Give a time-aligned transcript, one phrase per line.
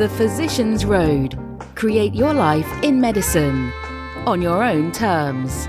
[0.00, 1.38] The Physician's Road.
[1.74, 3.70] Create your life in medicine
[4.24, 5.68] on your own terms.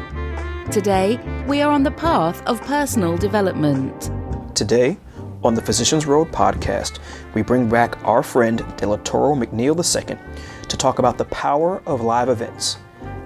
[0.74, 1.20] Today,
[1.50, 4.10] we are on the path of personal development.
[4.56, 4.96] Today,
[5.44, 7.00] on the Physician's Road podcast,
[7.34, 10.18] we bring back our friend DeLatorro McNeal II
[10.66, 12.78] to talk about the power of live events,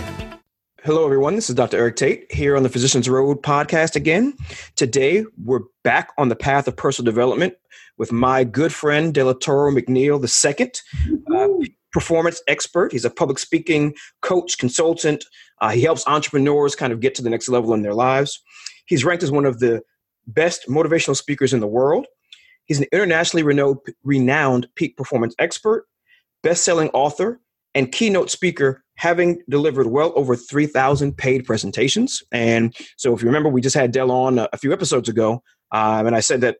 [0.84, 1.36] Hello, everyone.
[1.36, 1.78] This is Dr.
[1.78, 4.34] Eric Tate here on the Physicians Road podcast again.
[4.74, 7.54] Today, we're back on the path of personal development
[7.96, 12.92] with my good friend DeLatorro McNeal II, uh, performance expert.
[12.92, 15.24] He's a public speaking coach, consultant.
[15.62, 18.42] Uh, he helps entrepreneurs kind of get to the next level in their lives.
[18.84, 19.80] He's ranked as one of the
[20.26, 22.06] best motivational speakers in the world.
[22.66, 25.86] He's an internationally renowned, renowned peak performance expert,
[26.42, 27.40] best selling author,
[27.74, 32.22] and keynote speaker, having delivered well over 3,000 paid presentations.
[32.32, 35.42] And so, if you remember, we just had Dell on a, a few episodes ago,
[35.72, 36.58] um, and I said that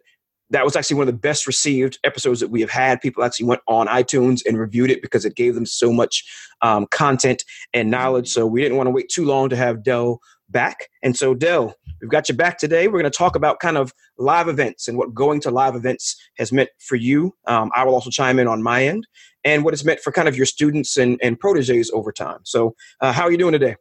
[0.50, 3.00] that was actually one of the best received episodes that we have had.
[3.00, 6.24] People actually went on iTunes and reviewed it because it gave them so much
[6.62, 7.42] um, content
[7.74, 8.28] and knowledge.
[8.28, 10.88] So we didn't want to wait too long to have Dell back.
[11.02, 12.86] And so, Dell, we've got you back today.
[12.86, 16.16] We're going to talk about kind of live events and what going to live events
[16.38, 17.34] has meant for you.
[17.46, 19.06] Um, I will also chime in on my end
[19.46, 22.40] and what it's meant for kind of your students and, and proteges over time.
[22.42, 23.76] So, uh, how are you doing today?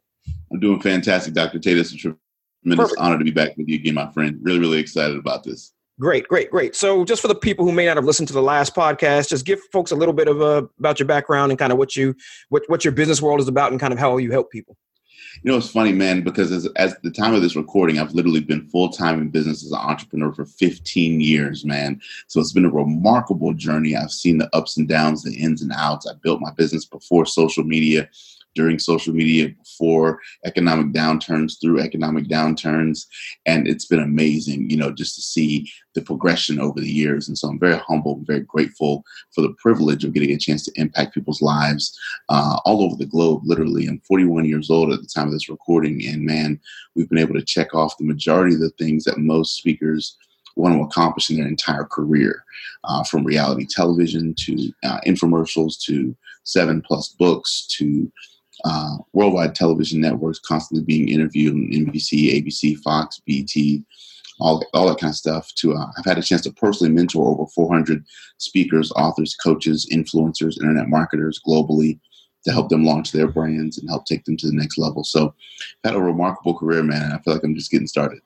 [0.50, 1.58] I'm doing fantastic, Dr.
[1.58, 1.76] Tate.
[1.76, 2.16] It's a tremendous
[2.76, 3.00] Perfect.
[3.00, 4.38] honor to be back with you again, my friend.
[4.40, 5.72] Really, really excited about this.
[5.98, 6.76] Great, great, great.
[6.76, 9.44] So, just for the people who may not have listened to the last podcast, just
[9.44, 12.14] give folks a little bit of a, about your background and kind of what you
[12.48, 14.76] what what your business world is about and kind of how you help people.
[15.42, 18.40] You know, it's funny, man, because as, as the time of this recording, I've literally
[18.40, 22.00] been full time in business as an entrepreneur for 15 years, man.
[22.26, 23.96] So it's been a remarkable journey.
[23.96, 26.06] I've seen the ups and downs, the ins and outs.
[26.06, 28.08] I built my business before social media
[28.56, 33.06] during social media before economic downturns through economic downturns.
[33.46, 37.28] And it's been amazing you know just to see the progression over the years.
[37.28, 40.72] And so i'm very humble very grateful for the privilege of getting a chance to
[40.74, 41.96] impact people's lives
[42.28, 43.86] uh, all over the globe literally.
[43.86, 46.58] I'm 41 years old at the time of this recording and man
[46.96, 50.16] we've been able to check off the majority of the things that most speakers
[50.56, 52.44] want to accomplish in their entire career,
[52.84, 58.10] uh, from reality television to uh, infomercials to seven plus books to
[58.66, 63.84] uh, worldwide television networks constantly being interviewed NBC, ABC, Fox, BT,
[64.40, 65.54] all, all that kind of stuff.
[65.56, 68.04] To uh, I've had a chance to personally mentor over 400
[68.38, 72.00] speakers, authors, coaches, influencers, internet marketers globally
[72.44, 75.04] to help them launch their brands and help take them to the next level.
[75.04, 75.32] So,
[75.84, 77.12] I've had a remarkable career, man.
[77.12, 78.20] I feel like I'm just getting started.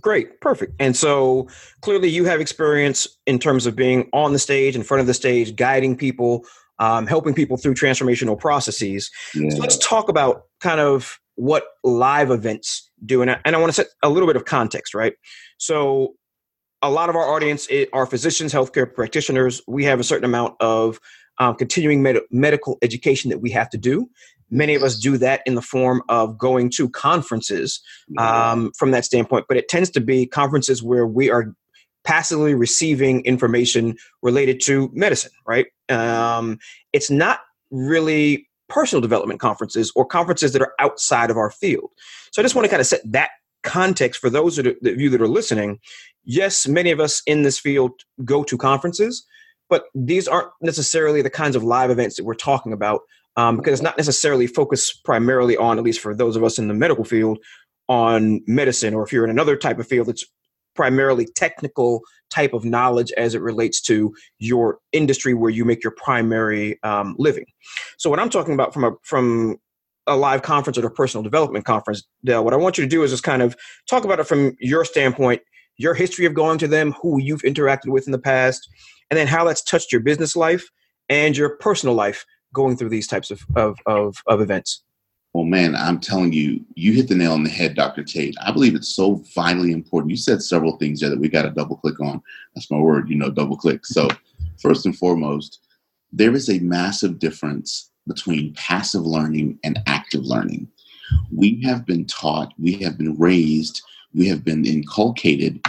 [0.00, 0.74] Great, perfect.
[0.78, 1.48] And so
[1.80, 5.14] clearly, you have experience in terms of being on the stage, in front of the
[5.14, 6.44] stage, guiding people
[6.78, 9.10] um, helping people through transformational processes.
[9.34, 9.50] Yeah.
[9.50, 13.22] So let's talk about kind of what live events do.
[13.22, 15.14] And I, and I want to set a little bit of context, right?
[15.58, 16.14] So
[16.82, 19.60] a lot of our audience are physicians, healthcare practitioners.
[19.66, 20.98] We have a certain amount of
[21.38, 24.08] um, continuing med- medical education that we have to do.
[24.50, 27.80] Many of us do that in the form of going to conferences
[28.18, 31.52] um, from that standpoint, but it tends to be conferences where we are
[32.04, 35.66] passively receiving information related to medicine, right?
[35.88, 36.58] Um,
[36.92, 37.40] it's not
[37.70, 41.90] really personal development conferences or conferences that are outside of our field.
[42.32, 43.30] So I just want to kind of set that
[43.62, 45.78] context for those of you that are listening.
[46.24, 47.92] Yes, many of us in this field
[48.24, 49.24] go to conferences,
[49.68, 53.00] but these aren't necessarily the kinds of live events that we're talking about
[53.36, 56.68] um, because it's not necessarily focused primarily on, at least for those of us in
[56.68, 57.38] the medical field,
[57.88, 60.24] on medicine, or if you're in another type of field, it's
[60.76, 65.92] primarily technical type of knowledge as it relates to your industry where you make your
[65.92, 67.46] primary um, living.
[67.98, 69.58] So what I'm talking about from a from
[70.06, 73.02] a live conference or a personal development conference, Dell, what I want you to do
[73.02, 73.56] is just kind of
[73.88, 75.42] talk about it from your standpoint,
[75.78, 78.68] your history of going to them, who you've interacted with in the past,
[79.10, 80.70] and then how that's touched your business life
[81.08, 84.82] and your personal life going through these types of, of, of, of events.
[85.36, 88.02] Well, man, I'm telling you, you hit the nail on the head, Dr.
[88.02, 88.34] Tate.
[88.40, 90.10] I believe it's so vitally important.
[90.10, 92.22] You said several things there that we got to double click on.
[92.54, 93.84] That's my word, you know, double click.
[93.84, 94.08] So,
[94.62, 95.60] first and foremost,
[96.10, 100.68] there is a massive difference between passive learning and active learning.
[101.30, 103.82] We have been taught, we have been raised,
[104.14, 105.60] we have been inculcated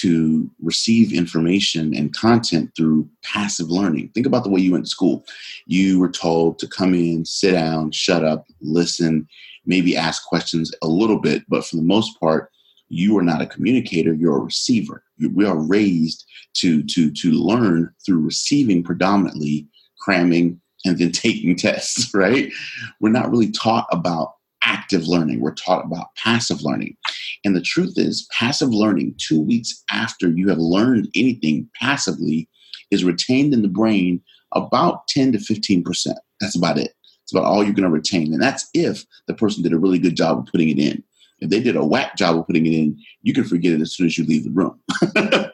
[0.00, 4.10] to receive information and content through passive learning.
[4.14, 5.24] Think about the way you went to school.
[5.66, 9.28] You were told to come in, sit down, shut up, listen,
[9.66, 12.50] maybe ask questions a little bit, but for the most part,
[12.88, 15.02] you are not a communicator, you're a receiver.
[15.34, 19.66] We are raised to, to, to learn through receiving predominantly,
[20.00, 22.52] cramming, and then taking tests, right?
[23.00, 24.34] We're not really taught about
[24.64, 25.40] active learning.
[25.40, 26.96] We're taught about passive learning.
[27.44, 32.48] And the truth is, passive learning, two weeks after you have learned anything passively,
[32.90, 34.20] is retained in the brain
[34.54, 36.14] about 10 to 15%.
[36.40, 36.92] That's about it.
[37.22, 38.32] It's about all you're going to retain.
[38.32, 41.02] And that's if the person did a really good job of putting it in.
[41.40, 43.94] If they did a whack job of putting it in, you can forget it as
[43.94, 44.78] soon as you leave the room.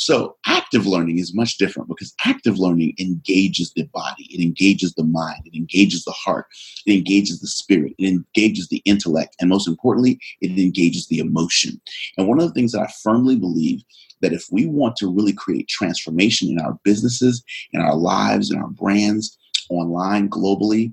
[0.00, 5.02] so, active learning is much different because active learning engages the body, it engages the
[5.02, 6.46] mind, it engages the heart,
[6.86, 11.80] it engages the spirit, it engages the intellect, and most importantly, it engages the emotion.
[12.16, 13.82] And one of the things that I firmly believe
[14.20, 17.42] that if we want to really create transformation in our businesses,
[17.72, 19.36] in our lives, in our brands,
[19.68, 20.92] online, globally,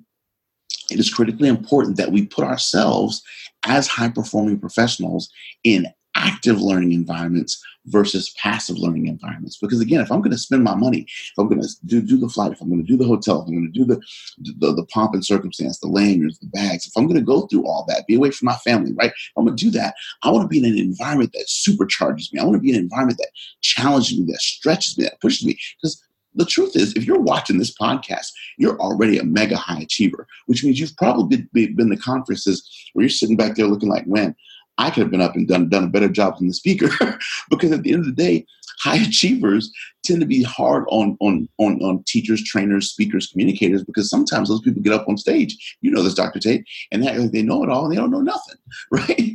[0.90, 3.22] it is critically important that we put ourselves
[3.68, 5.30] as high performing professionals
[5.64, 5.86] in
[6.16, 9.58] active learning environments versus passive learning environments.
[9.58, 12.18] Because again, if I'm going to spend my money, if I'm going to do, do
[12.18, 14.02] the flight, if I'm going to do the hotel, if I'm going to do the,
[14.60, 17.66] the, the pomp and circumstance, the lanyards, the bags, if I'm going to go through
[17.66, 19.12] all that, be away from my family, right?
[19.12, 19.96] If I'm going to do that.
[20.24, 22.40] I want to be in an environment that supercharges me.
[22.40, 23.30] I want to be in an environment that
[23.62, 25.58] challenges me, that stretches me, that pushes me.
[25.82, 26.02] Because
[26.36, 28.28] the truth is, if you're watching this podcast,
[28.58, 33.10] you're already a mega high achiever, which means you've probably been to conferences where you're
[33.10, 34.36] sitting back there looking like, man,
[34.78, 36.90] I could have been up and done done a better job than the speaker.
[37.50, 38.46] because at the end of the day,
[38.80, 39.72] high achievers
[40.04, 44.62] tend to be hard on on on on teachers, trainers, speakers, communicators, because sometimes those
[44.62, 45.78] people get up on stage.
[45.82, 46.40] You know this, Dr.
[46.40, 48.58] Tate, and they, they know it all and they don't know nothing,
[48.92, 49.32] right?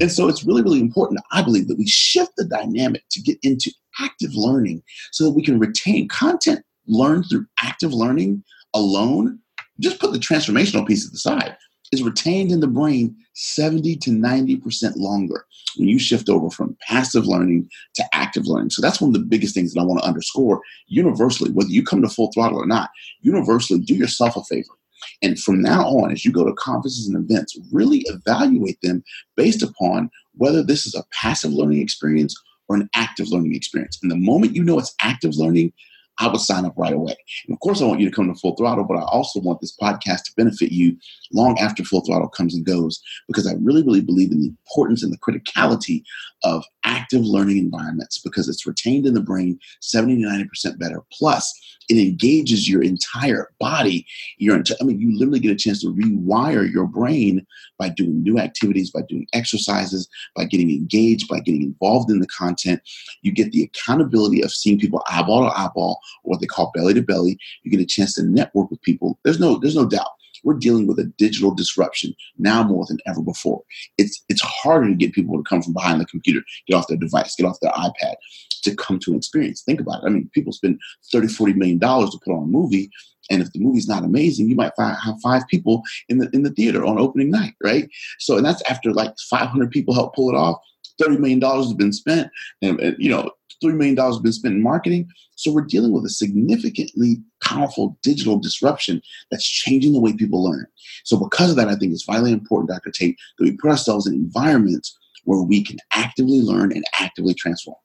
[0.00, 3.38] And so it's really, really important, I believe, that we shift the dynamic to get
[3.42, 4.82] into active learning
[5.12, 8.44] so that we can retain content learned through active learning
[8.74, 9.38] alone.
[9.80, 11.56] Just put the transformational piece to the side
[11.94, 15.46] is retained in the brain 70 to 90% longer
[15.76, 18.70] when you shift over from passive learning to active learning.
[18.70, 21.82] So that's one of the biggest things that I want to underscore universally, whether you
[21.82, 22.90] come to full throttle or not,
[23.22, 24.74] universally do yourself a favor.
[25.22, 29.02] And from now on, as you go to conferences and events, really evaluate them
[29.36, 32.34] based upon whether this is a passive learning experience
[32.68, 33.98] or an active learning experience.
[34.02, 35.72] And the moment you know it's active learning,
[36.18, 37.16] I would sign up right away.
[37.46, 39.60] And of course, I want you to come to Full Throttle, but I also want
[39.60, 40.96] this podcast to benefit you
[41.32, 45.02] long after Full Throttle comes and goes, because I really, really believe in the importance
[45.02, 46.02] and the criticality
[46.44, 51.02] of active learning environments because it's retained in the brain 70 to 90% better.
[51.12, 51.52] Plus,
[51.88, 54.06] it engages your entire body.
[54.38, 57.46] Your enti- I mean, you literally get a chance to rewire your brain
[57.78, 62.26] by doing new activities, by doing exercises, by getting engaged, by getting involved in the
[62.26, 62.80] content.
[63.22, 67.02] You get the accountability of seeing people eyeball to eyeball, what they call belly to
[67.02, 67.38] belly.
[67.62, 69.18] You get a chance to network with people.
[69.24, 70.08] There's no, there's no doubt
[70.44, 73.62] we're dealing with a digital disruption now more than ever before.
[73.98, 76.98] It's it's harder to get people to come from behind the computer, get off their
[76.98, 78.14] device, get off their iPad
[78.62, 79.62] to come to an experience.
[79.62, 80.06] Think about it.
[80.06, 80.80] I mean, people spend
[81.12, 82.90] 30, 40 million dollars to put on a movie.
[83.30, 86.42] And if the movie's not amazing, you might find, have five people in the in
[86.42, 87.88] the theater on opening night, right?
[88.18, 90.58] So, and that's after like 500 people help pull it off.
[91.00, 92.30] $30 million has been spent,
[92.62, 93.30] and, and you know,
[93.64, 95.08] $3 million has been spent in marketing.
[95.36, 100.66] So we're dealing with a significantly powerful digital disruption that's changing the way people learn.
[101.04, 102.90] So because of that, I think it's vitally important, Dr.
[102.90, 107.76] Tate, that we put ourselves in environments where we can actively learn and actively transform.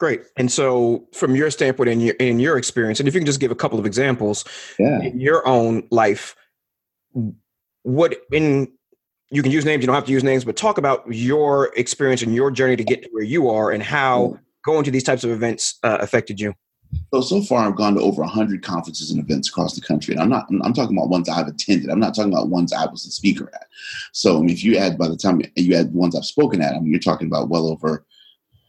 [0.00, 0.22] Great.
[0.36, 3.38] And so, from your standpoint and your in your experience, and if you can just
[3.38, 4.44] give a couple of examples
[4.78, 5.00] yeah.
[5.00, 6.34] in your own life,
[7.84, 8.72] what in
[9.30, 12.22] you can use names, you don't have to use names, but talk about your experience
[12.22, 15.24] and your journey to get to where you are and how going to these types
[15.24, 16.54] of events uh, affected you.
[17.12, 20.22] So so far, I've gone to over 100 conferences and events across the country, and
[20.22, 20.46] I'm not.
[20.62, 21.90] I'm talking about ones I've attended.
[21.90, 23.66] I'm not talking about ones I was a speaker at.
[24.12, 26.74] So I mean, if you add by the time you add ones I've spoken at,
[26.74, 28.04] I mean, you're talking about well over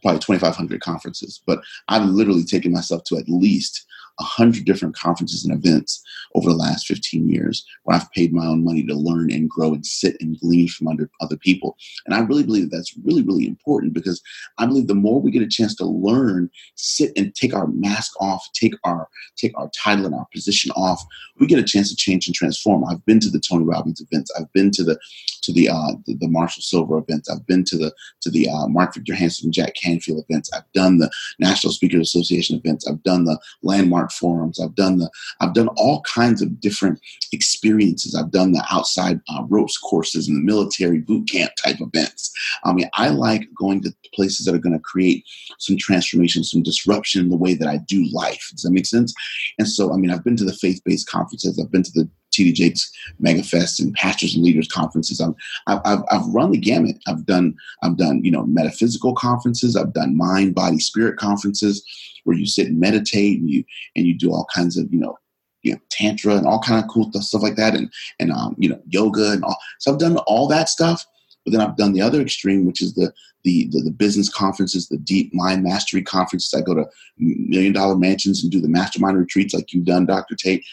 [0.02, 1.42] probably 2,500 conferences.
[1.46, 3.86] But I've literally taken myself to at least
[4.20, 6.04] a hundred different conferences and events
[6.36, 9.74] over the last 15 years where I've paid my own money to learn and grow
[9.74, 11.78] and sit and glean from under other people.
[12.06, 14.22] And I really believe that's really, really important because
[14.58, 18.14] I believe the more we get a chance to learn, sit and take our mask
[18.22, 21.04] off, take our take our title and our position off,
[21.40, 22.86] we get a chance to change and transform.
[22.86, 24.32] I've been to the Tony Robbins events.
[24.38, 24.98] I've been to the
[25.44, 27.30] to the uh, the, the Marshall Sylver events.
[27.30, 30.50] I've been to the to the uh, Mark Victor Hansen and Jack Canfield events.
[30.54, 32.88] I've done the National Speakers Association events.
[32.88, 34.60] I've done the landmark forums.
[34.60, 35.10] I've done the
[35.40, 37.00] I've done all kinds of different
[37.32, 38.16] experiences.
[38.16, 42.32] I've done the outside uh, ropes courses and the military boot camp type events.
[42.64, 45.26] I mean, I like going to places that are going to create
[45.60, 48.50] some transformation, some disruption in the way that I do life.
[48.52, 49.14] Does that make sense?
[49.60, 51.60] And so, I mean, I've been to the faith based conferences.
[51.60, 55.22] I've been to the TD Jakes Megafest and Pastors and Leaders conferences.
[55.22, 55.26] i
[55.72, 56.98] have I've, I've run the gamut.
[57.08, 59.76] I've done I've done you know metaphysical conferences.
[59.76, 61.84] I've done mind, body, spirit conferences
[62.24, 63.64] where you sit and meditate and you
[63.96, 65.18] and you do all kinds of you know
[65.64, 68.70] you know tantra and all kind of cool stuff, like that and and um, you
[68.70, 69.58] know yoga and all.
[69.80, 71.06] So I've done all that stuff.
[71.44, 73.14] But then I've done the other extreme, which is the,
[73.44, 76.54] the the, the business conferences, the deep mind mastery conferences.
[76.54, 76.86] I go to
[77.18, 80.36] million dollar mansions and do the mastermind retreats like you've done, Dr.
[80.36, 80.66] Tate.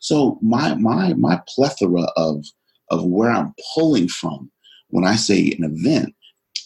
[0.00, 2.44] So my my my plethora of
[2.90, 4.50] of where I'm pulling from
[4.88, 6.14] when I say an event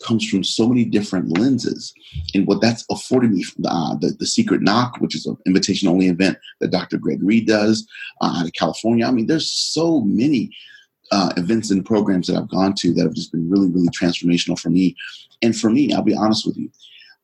[0.03, 1.93] comes from so many different lenses.
[2.35, 6.09] And what that's afforded me, uh, the, the Secret Knock, which is an invitation only
[6.09, 6.99] event that Dr.
[6.99, 7.87] Greg Reid does
[8.21, 9.07] uh, out of California.
[9.07, 10.51] I mean, there's so many
[11.13, 14.59] uh, events and programs that I've gone to that have just been really, really transformational
[14.59, 14.97] for me.
[15.43, 16.71] And for me, I'll be honest with you,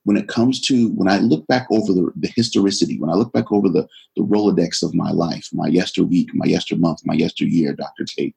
[0.08, 3.30] when it comes to when I look back over the, the historicity, when I look
[3.30, 3.86] back over the,
[4.16, 8.06] the Rolodex of my life, my yester week, my yester month, my yester year, Dr.
[8.06, 8.34] Tate,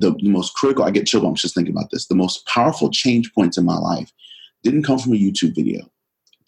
[0.00, 2.90] the, the most critical, I get chill bumps just thinking about this, the most powerful
[2.90, 4.10] change points in my life
[4.64, 5.88] didn't come from a YouTube video,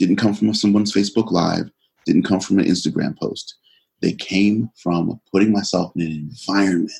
[0.00, 1.70] didn't come from someone's Facebook Live,
[2.04, 3.54] didn't come from an Instagram post.
[4.02, 6.10] They came from putting myself in an
[6.48, 6.90] environment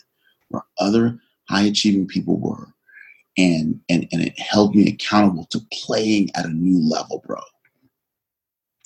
[0.50, 2.68] where other high achieving people were
[3.38, 7.38] and and and it held me accountable to playing at a new level, bro.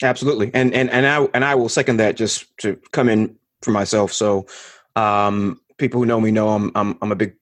[0.02, 3.70] Absolutely, and and and I and I will second that just to come in for
[3.70, 4.12] myself.
[4.12, 4.46] So,
[4.94, 7.34] um, people who know me know I'm I'm, I'm a big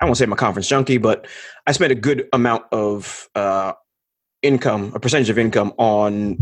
[0.00, 1.26] I won't say I'm a conference junkie, but
[1.66, 3.72] I spent a good amount of uh,
[4.42, 6.38] income, a percentage of income on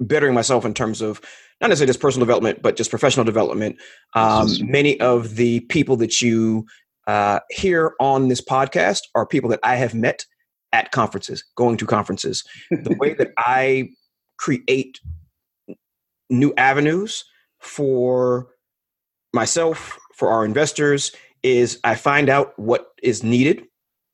[0.00, 1.20] bettering myself in terms of
[1.60, 3.76] not necessarily just personal development, but just professional development.
[4.14, 6.66] Um, many of the people that you
[7.06, 10.24] uh, here on this podcast are people that I have met
[10.72, 12.44] at conferences, going to conferences.
[12.70, 13.90] The way that I
[14.38, 15.00] create
[16.30, 17.24] new avenues
[17.60, 18.48] for
[19.34, 23.64] myself, for our investors, is I find out what is needed,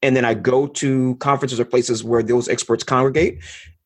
[0.02, 3.42] and then I go to conferences or places where those experts congregate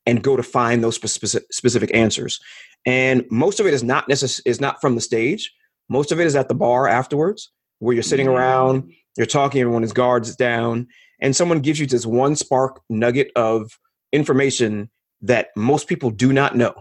[0.07, 2.41] and go to find those specific, specific answers.
[2.87, 5.53] And most of it is not necess- is not from the stage.
[5.89, 7.51] Most of it is at the bar afterwards
[7.83, 8.37] where you're sitting mm-hmm.
[8.37, 10.87] around, you're talking, everyone is guards down,
[11.21, 13.77] and someone gives you this one spark nugget of
[14.13, 14.89] information
[15.21, 16.75] that most people do not know.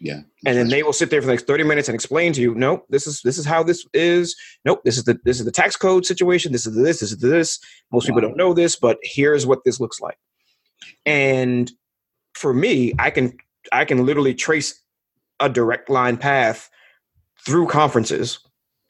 [0.00, 0.22] Yeah.
[0.44, 2.56] And then they will sit there for the next 30 minutes and explain to you,
[2.56, 4.34] nope, this is this is how this is.
[4.64, 6.50] Nope, this is the this is the tax code situation.
[6.50, 7.60] This is this, this is this.
[7.92, 8.16] Most wow.
[8.16, 10.18] people don't know this, but here's what this looks like.
[11.06, 11.70] And
[12.34, 13.36] for me, I can
[13.70, 14.82] I can literally trace
[15.38, 16.68] a direct line path
[17.46, 18.40] through conferences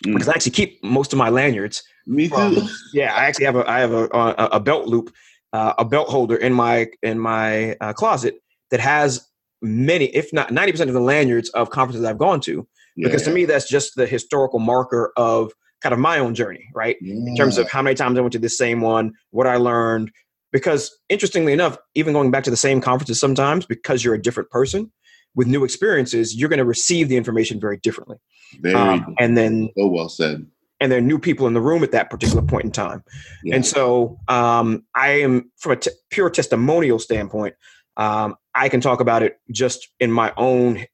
[0.03, 0.13] mm.
[0.13, 1.83] because I actually keep most of my lanyards.
[2.07, 2.35] Me too.
[2.35, 5.13] From, yeah, I actually have a I have a a, a belt loop,
[5.53, 8.37] uh, a belt holder in my in my uh, closet
[8.71, 9.27] that has
[9.61, 12.67] many, if not ninety percent of the lanyards of conferences I've gone to.
[12.97, 16.69] Yeah, because to me, that's just the historical marker of kind of my own journey,
[16.75, 16.97] right?
[17.01, 17.15] Yeah.
[17.15, 20.11] In terms of how many times I went to the same one, what I learned.
[20.53, 24.51] Because interestingly enough, even going back to the same conferences sometimes, because you're a different
[24.51, 24.93] person,
[25.35, 28.19] with new experiences, you're going to receive the information very differently.
[28.61, 30.47] Very um, and then oh well said.
[30.81, 33.05] And there are new people in the room at that particular point in time.
[33.45, 33.55] Yeah.
[33.55, 37.55] And so um, I am, from a t- pure testimonial standpoint,
[37.97, 40.85] um, I can talk about it just in my own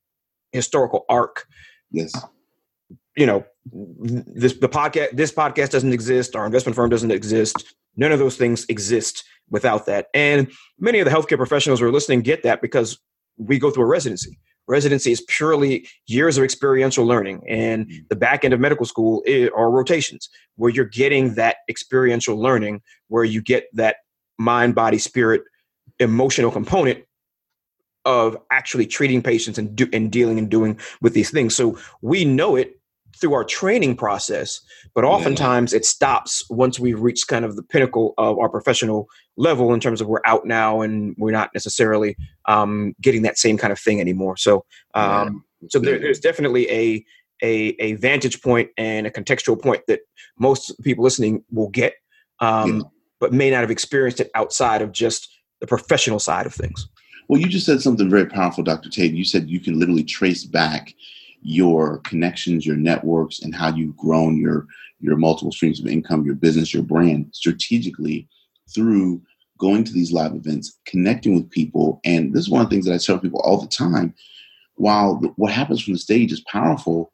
[0.53, 1.47] historical arc.
[1.91, 2.13] Yes.
[3.17, 7.75] You know, this the podcast this podcast doesn't exist, our investment firm doesn't exist.
[7.97, 10.09] None of those things exist without that.
[10.15, 12.99] And many of the healthcare professionals who are listening get that because
[13.39, 14.39] we go through a residency.
[14.67, 18.09] Residency is purely years of experiential learning, and mm.
[18.11, 19.23] the back end of medical school
[19.57, 23.97] are rotations where you're getting that experiential learning, where you get that
[24.39, 25.43] mind, body, spirit,
[25.99, 27.05] emotional component
[28.05, 31.55] of actually treating patients and do, and dealing and doing with these things.
[31.55, 32.78] So we know it
[33.21, 34.61] through our training process,
[34.95, 35.79] but oftentimes yeah.
[35.79, 40.01] it stops once we reach kind of the pinnacle of our professional level in terms
[40.01, 44.01] of we're out now and we're not necessarily um, getting that same kind of thing
[44.01, 44.37] anymore.
[44.37, 47.05] So um, So there, there's definitely a,
[47.43, 50.01] a a vantage point and a contextual point that
[50.39, 51.95] most people listening will get,
[52.41, 52.83] um, yeah.
[53.21, 55.29] but may not have experienced it outside of just
[55.61, 56.89] the professional side of things.
[57.29, 58.89] Well, you just said something very powerful, Dr.
[58.89, 59.13] Tate.
[59.13, 60.95] You said you can literally trace back
[61.43, 64.67] your connections, your networks, and how you've grown your
[65.01, 68.29] your multiple streams of income, your business, your brand strategically
[68.75, 69.23] through
[69.59, 72.01] going to these live events, connecting with people.
[72.05, 74.15] And this is one of the things that I tell people all the time.
[74.77, 77.13] While what happens from the stage is powerful,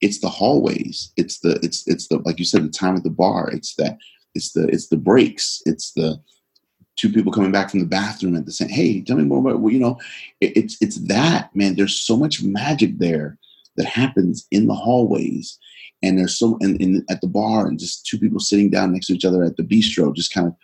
[0.00, 1.12] it's the hallways.
[1.16, 3.50] It's the it's it's the like you said, the time at the bar.
[3.50, 3.98] It's that
[4.34, 5.62] it's the it's the breaks.
[5.64, 6.20] It's the
[6.96, 8.68] two people coming back from the bathroom at the same.
[8.68, 9.98] Hey, tell me more about well, you know.
[10.40, 11.76] It, it's it's that man.
[11.76, 13.38] There's so much magic there
[13.76, 15.58] that happens in the hallways.
[16.02, 19.06] And there's so and, and at the bar and just two people sitting down next
[19.06, 20.54] to each other at the bistro just kind of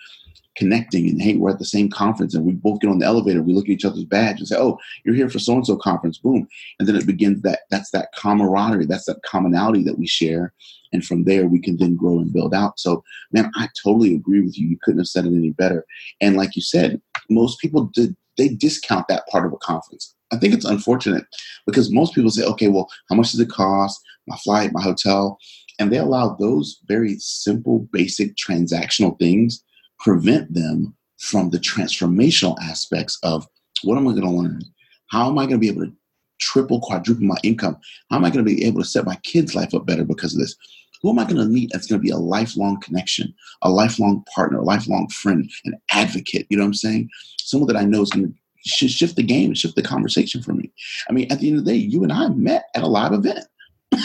[0.57, 3.41] connecting and hey we're at the same conference and we both get on the elevator
[3.41, 5.77] we look at each other's badge and say oh you're here for so and so
[5.77, 6.47] conference boom.
[6.79, 10.53] And then it begins that that's that camaraderie that's that commonality that we share.
[10.93, 12.79] And from there we can then grow and build out.
[12.79, 13.03] So
[13.33, 14.69] man i totally agree with you.
[14.69, 15.87] You couldn't have said it any better.
[16.21, 17.01] And like you said
[17.31, 21.25] most people did they discount that part of a conference I think it's unfortunate
[21.67, 24.01] because most people say, okay, well, how much does it cost?
[24.27, 25.39] My flight, my hotel.
[25.79, 29.63] And they allow those very simple, basic transactional things
[29.99, 33.47] prevent them from the transformational aspects of
[33.83, 34.63] what am I going to learn?
[35.11, 35.93] How am I going to be able to
[36.41, 37.77] triple, quadruple my income?
[38.11, 40.35] How am I going to be able to set my kids' life up better because
[40.35, 40.57] of this?
[41.03, 44.23] Who am I going to meet that's going to be a lifelong connection, a lifelong
[44.35, 46.47] partner, a lifelong friend, an advocate?
[46.51, 47.09] You know what I'm saying?
[47.39, 48.35] Someone that I know is going to
[48.65, 50.71] should shift the game, shift the conversation for me.
[51.09, 53.13] I mean, at the end of the day, you and I met at a live
[53.13, 53.47] event.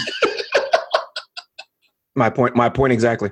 [2.16, 2.56] my point.
[2.56, 3.32] My point exactly.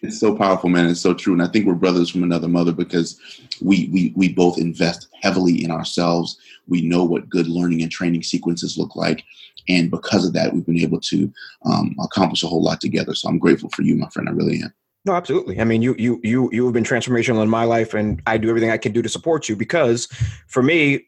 [0.00, 0.86] It's so powerful, man.
[0.88, 3.20] It's so true, and I think we're brothers from another mother because
[3.60, 6.38] we we we both invest heavily in ourselves.
[6.68, 9.24] We know what good learning and training sequences look like,
[9.68, 11.32] and because of that, we've been able to
[11.64, 13.14] um, accomplish a whole lot together.
[13.14, 14.28] So I'm grateful for you, my friend.
[14.28, 14.72] I really am.
[15.04, 15.60] No, absolutely.
[15.60, 18.48] I mean, you you you you have been transformational in my life, and I do
[18.48, 20.06] everything I can do to support you because,
[20.48, 21.06] for me,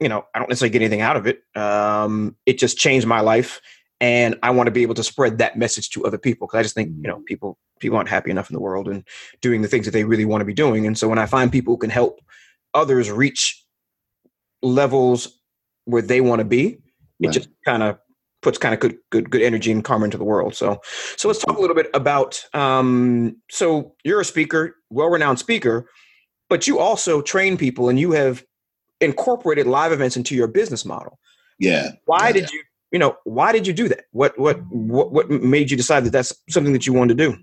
[0.00, 1.42] you know, I don't necessarily get anything out of it.
[1.56, 3.60] Um, it just changed my life,
[4.00, 6.62] and I want to be able to spread that message to other people because I
[6.62, 9.04] just think you know people people aren't happy enough in the world and
[9.40, 11.52] doing the things that they really want to be doing, and so when I find
[11.52, 12.20] people who can help
[12.74, 13.64] others reach
[14.62, 15.40] levels
[15.86, 16.78] where they want to be,
[17.20, 17.98] it just kind of
[18.42, 20.54] puts kind of good good good energy and karma into the world.
[20.54, 20.80] So
[21.16, 25.88] so let's talk a little bit about um, so you're a speaker, well-renowned speaker,
[26.48, 28.44] but you also train people and you have
[29.00, 31.18] incorporated live events into your business model.
[31.58, 31.92] Yeah.
[32.06, 32.32] Why yeah.
[32.32, 34.04] did you you know why did you do that?
[34.12, 37.38] What what what what made you decide that that's something that you wanted to do?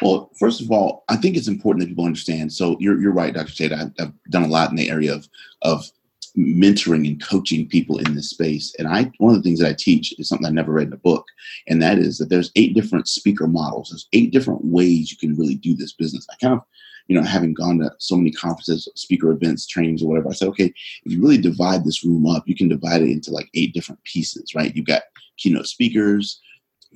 [0.00, 2.52] Well, first of all, I think it's important that people understand.
[2.52, 3.52] So you're you're right, Dr.
[3.52, 3.72] Tate.
[3.72, 5.28] I've, I've done a lot in the area of
[5.62, 5.90] of
[6.36, 8.74] mentoring and coaching people in this space.
[8.78, 10.92] And I, one of the things that I teach is something I never read in
[10.92, 11.24] a book,
[11.66, 13.90] and that is that there's eight different speaker models.
[13.90, 16.26] There's eight different ways you can really do this business.
[16.30, 16.60] I kind of,
[17.08, 20.48] you know, having gone to so many conferences, speaker events, trainings, or whatever, I said,
[20.48, 20.72] okay,
[21.04, 24.02] if you really divide this room up, you can divide it into like eight different
[24.04, 24.74] pieces, right?
[24.74, 25.02] You've got
[25.36, 26.40] keynote speakers,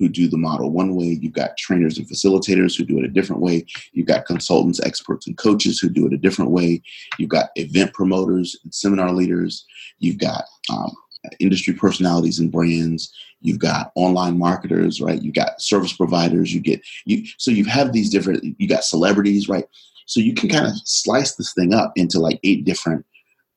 [0.01, 1.19] who do the model one way.
[1.21, 3.67] You've got trainers and facilitators who do it a different way.
[3.93, 6.81] You've got consultants, experts, and coaches who do it a different way.
[7.19, 9.63] You've got event promoters and seminar leaders.
[9.99, 10.91] You've got um,
[11.39, 13.13] industry personalities and brands.
[13.41, 15.21] You've got online marketers, right?
[15.21, 16.51] You've got service providers.
[16.51, 17.23] You get you.
[17.37, 18.55] So you have these different.
[18.57, 19.65] You got celebrities, right?
[20.07, 23.05] So you can kind of slice this thing up into like eight different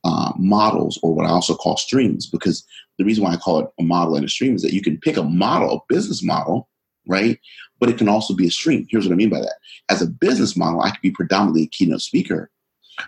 [0.05, 2.63] uh, models, or what I also call streams, because
[2.97, 4.99] the reason why I call it a model and a stream is that you can
[4.99, 6.69] pick a model, a business model,
[7.07, 7.39] right?
[7.79, 8.85] But it can also be a stream.
[8.89, 9.55] Here's what I mean by that.
[9.89, 12.51] As a business model, I could be predominantly a keynote speaker,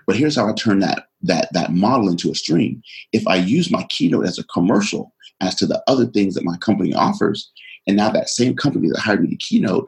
[0.07, 2.81] but here's how I turn that that that model into a stream.
[3.13, 6.57] If I use my keynote as a commercial as to the other things that my
[6.57, 7.51] company offers,
[7.85, 9.87] and now that same company that hired me to keynote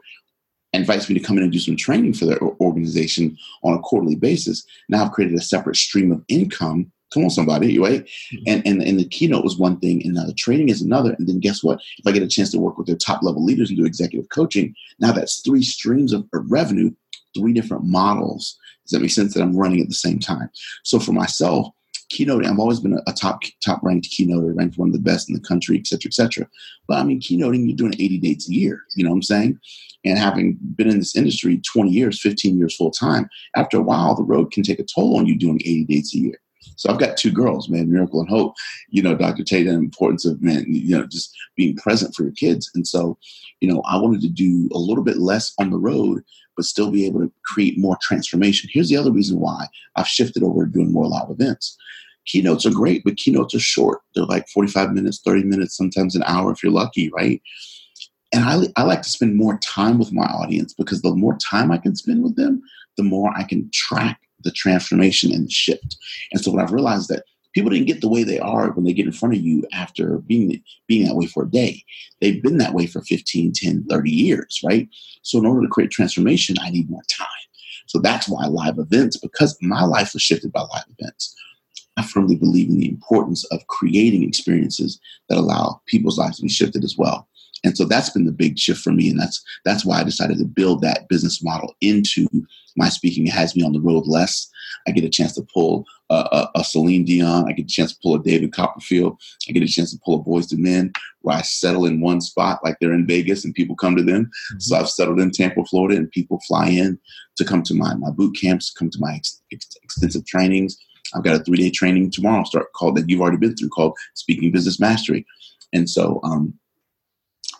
[0.72, 4.14] invites me to come in and do some training for their organization on a quarterly
[4.14, 8.04] basis, now I've created a separate stream of income Come on, somebody, right?
[8.04, 8.44] Mm-hmm.
[8.46, 11.14] And, and and the keynote was one thing, and now the training is another.
[11.14, 11.80] And then guess what?
[11.98, 14.28] If I get a chance to work with their top level leaders and do executive
[14.30, 16.90] coaching, now that's three streams of, of revenue,
[17.36, 18.58] three different models.
[18.84, 19.34] Does that make sense?
[19.34, 20.50] That I'm running at the same time.
[20.84, 21.68] So for myself,
[22.10, 25.28] keynoting, I've always been a, a top top ranked keynoter, ranked one of the best
[25.28, 26.48] in the country, et cetera, et cetera.
[26.86, 28.82] But I mean, keynoting, you're doing 80 dates a year.
[28.94, 29.58] You know what I'm saying?
[30.04, 34.14] And having been in this industry 20 years, 15 years full time, after a while,
[34.14, 36.40] the road can take a toll on you doing 80 dates a year.
[36.76, 38.54] So I've got two girls, man, Miracle and Hope.
[38.88, 39.44] You know, Dr.
[39.44, 42.70] The importance of man, you know, just being present for your kids.
[42.74, 43.18] And so,
[43.60, 46.22] you know, I wanted to do a little bit less on the road,
[46.56, 48.70] but still be able to create more transformation.
[48.72, 51.76] Here's the other reason why I've shifted over to doing more live events.
[52.26, 54.00] keynotes are great, but keynotes are short.
[54.14, 57.42] They're like 45 minutes, 30 minutes, sometimes an hour if you're lucky, right?
[58.32, 61.72] And I, I like to spend more time with my audience because the more time
[61.72, 62.62] I can spend with them,
[62.96, 65.96] the more I can track the transformation and the shift.
[66.32, 67.24] And so what I've realized that
[67.54, 70.18] people didn't get the way they are when they get in front of you after
[70.18, 71.84] being being that way for a day.
[72.20, 74.88] They've been that way for 15, 10, 30 years, right?
[75.22, 77.26] So in order to create transformation, I need more time.
[77.86, 81.34] So that's why live events, because my life was shifted by live events.
[81.96, 86.48] I firmly believe in the importance of creating experiences that allow people's lives to be
[86.48, 87.28] shifted as well.
[87.64, 89.10] And so that's been the big shift for me.
[89.10, 92.26] And that's that's why I decided to build that business model into
[92.76, 93.26] my speaking.
[93.26, 94.48] It has me on the road less.
[94.86, 97.48] I get a chance to pull a, a, a Celine Dion.
[97.48, 99.20] I get a chance to pull a David Copperfield.
[99.48, 100.92] I get a chance to pull a Boyz II Men
[101.22, 104.24] where I settle in one spot like they're in Vegas and people come to them.
[104.24, 104.58] Mm-hmm.
[104.60, 106.98] So I've settled in Tampa, Florida, and people fly in
[107.36, 110.78] to come to my, my boot camps, come to my ex, ex, extensive trainings.
[111.14, 113.96] I've got a three day training tomorrow start called that you've already been through called
[114.14, 115.26] Speaking Business Mastery.
[115.72, 116.54] And so um,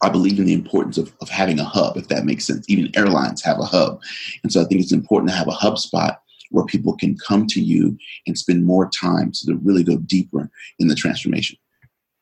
[0.03, 2.65] I believe in the importance of, of having a hub, if that makes sense.
[2.69, 4.01] Even airlines have a hub.
[4.43, 7.47] And so I think it's important to have a hub spot where people can come
[7.47, 11.57] to you and spend more time so to really go deeper in the transformation.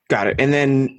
[0.08, 0.36] Got it.
[0.38, 0.98] And then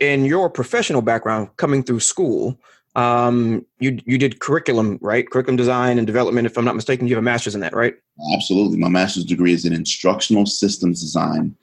[0.00, 2.60] in your professional background, coming through school,
[2.96, 5.28] um, you you did curriculum, right?
[5.30, 6.46] Curriculum design and development.
[6.46, 7.94] If I'm not mistaken, you have a master's in that, right?
[8.34, 8.78] Absolutely.
[8.78, 11.56] My master's degree is in instructional systems design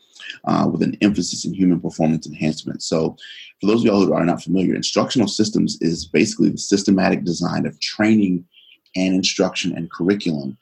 [0.45, 2.83] uh, with an emphasis in human performance enhancement.
[2.83, 3.15] So,
[3.59, 7.65] for those of y'all who are not familiar, instructional systems is basically the systematic design
[7.65, 8.45] of training
[8.95, 10.57] and instruction and curriculum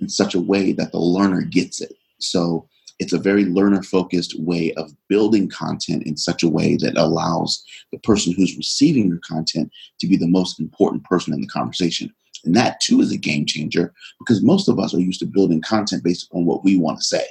[0.00, 1.92] in such a way that the learner gets it.
[2.18, 2.68] So,
[2.98, 7.64] it's a very learner focused way of building content in such a way that allows
[7.92, 12.12] the person who's receiving your content to be the most important person in the conversation.
[12.44, 15.62] And that too is a game changer because most of us are used to building
[15.62, 17.26] content based upon what we want to say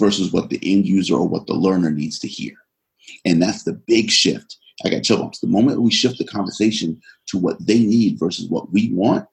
[0.00, 2.54] versus what the end user or what the learner needs to hear.
[3.24, 4.56] And that's the big shift.
[4.84, 5.40] I got chill bumps.
[5.40, 9.26] The moment we shift the conversation to what they need versus what we want,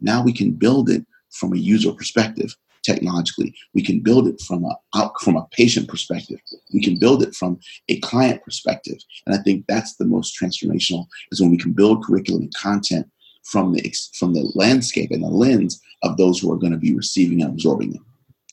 [0.00, 3.54] now we can build it from a user perspective technologically.
[3.74, 6.38] We can build it from a from a patient perspective.
[6.72, 7.58] We can build it from
[7.88, 8.98] a client perspective.
[9.26, 13.06] And I think that's the most transformational is when we can build curriculum and content
[13.44, 16.94] from the from the landscape and the lens of those who are going to be
[16.94, 18.04] receiving and absorbing them.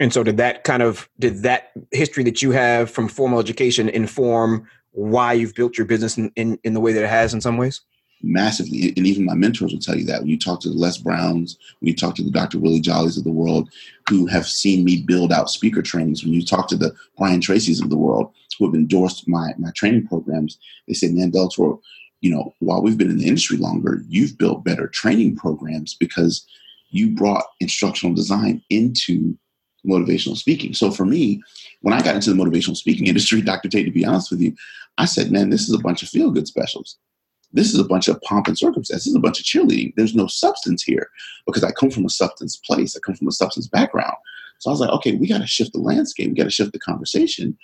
[0.01, 3.87] And so did that kind of did that history that you have from formal education
[3.87, 7.39] inform why you've built your business in, in, in the way that it has in
[7.39, 7.81] some ways?
[8.23, 8.93] Massively.
[8.97, 10.21] And even my mentors will tell you that.
[10.21, 12.57] When you talk to the Les Browns, when you talk to the Dr.
[12.57, 13.69] Willie Jolleys of the world,
[14.09, 17.79] who have seen me build out speaker trainings, when you talk to the Brian Tracy's
[17.79, 21.79] of the world, who have endorsed my, my training programs, they say, man, Del Toro,
[22.21, 26.43] you know, while we've been in the industry longer, you've built better training programs because
[26.89, 29.37] you brought instructional design into
[29.85, 30.73] motivational speaking.
[30.73, 31.41] So for me,
[31.81, 33.69] when I got into the motivational speaking industry, Dr.
[33.69, 34.55] Tate, to be honest with you,
[34.97, 36.97] I said, man, this is a bunch of feel good specials.
[37.53, 39.03] This is a bunch of pomp and circumstance.
[39.03, 39.93] This is a bunch of cheerleading.
[39.95, 41.09] There's no substance here
[41.45, 42.95] because I come from a substance place.
[42.95, 44.15] I come from a substance background.
[44.59, 46.29] So I was like, okay, we got to shift the landscape.
[46.29, 47.57] We got to shift the conversation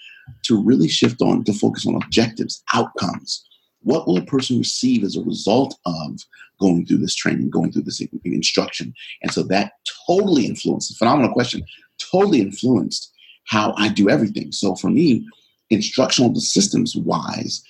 [0.45, 3.45] to really shift on to focus on objectives, outcomes.
[3.81, 6.19] What will a person receive as a result of
[6.59, 8.93] going through this training, going through this instruction?
[9.21, 9.73] And so that
[10.07, 11.63] totally influenced, a phenomenal question,
[11.99, 13.11] totally influenced
[13.45, 14.51] how I do everything.
[14.51, 15.27] So for me,
[15.69, 17.63] instructional systems wise,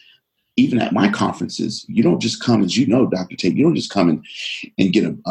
[0.59, 3.35] even at my conferences, you don't just come, as you know, Dr.
[3.35, 4.25] Tate, you don't just come and,
[4.79, 5.21] and get an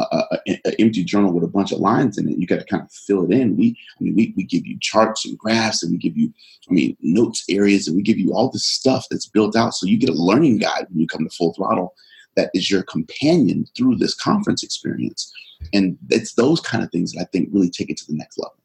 [0.79, 2.39] empty journal with a bunch of lines in it.
[2.39, 3.57] You got to kind of fill it in.
[3.57, 6.33] We, I mean, we, we give you charts and graphs and we give you,
[6.71, 9.75] I mean, notes areas and we give you all this stuff that's built out.
[9.75, 11.95] So you get a learning guide when you come to full throttle
[12.37, 15.33] that is your companion through this conference experience.
[15.73, 18.39] And it's those kind of things that I think really take it to the next
[18.39, 18.57] level.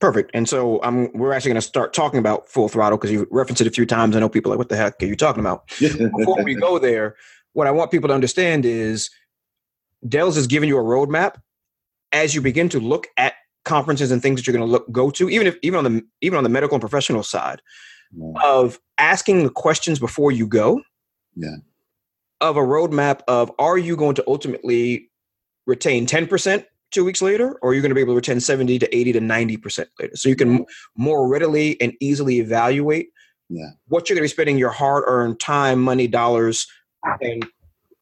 [0.00, 0.30] Perfect.
[0.34, 3.62] And so um, we're actually going to start talking about full throttle because you referenced
[3.62, 4.14] it a few times.
[4.14, 5.66] I know people are like, what the heck are you talking about?
[5.78, 7.16] Before we go there,
[7.54, 9.08] what I want people to understand is
[10.06, 11.36] Dell's is giving you a roadmap
[12.12, 15.10] as you begin to look at conferences and things that you're going to look go
[15.10, 17.62] to, even if even on the even on the medical and professional side,
[18.12, 18.32] yeah.
[18.44, 20.82] of asking the questions before you go.
[21.34, 21.56] Yeah.
[22.42, 25.10] Of a roadmap of are you going to ultimately
[25.66, 28.96] retain 10% two weeks later, or you're going to be able to retain 70 to
[28.96, 30.16] 80 to 90% later.
[30.16, 30.64] So you can
[30.96, 33.08] more readily and easily evaluate
[33.48, 33.70] yeah.
[33.88, 36.66] what you're going to be spending your hard earned time, money, dollars
[37.20, 37.46] and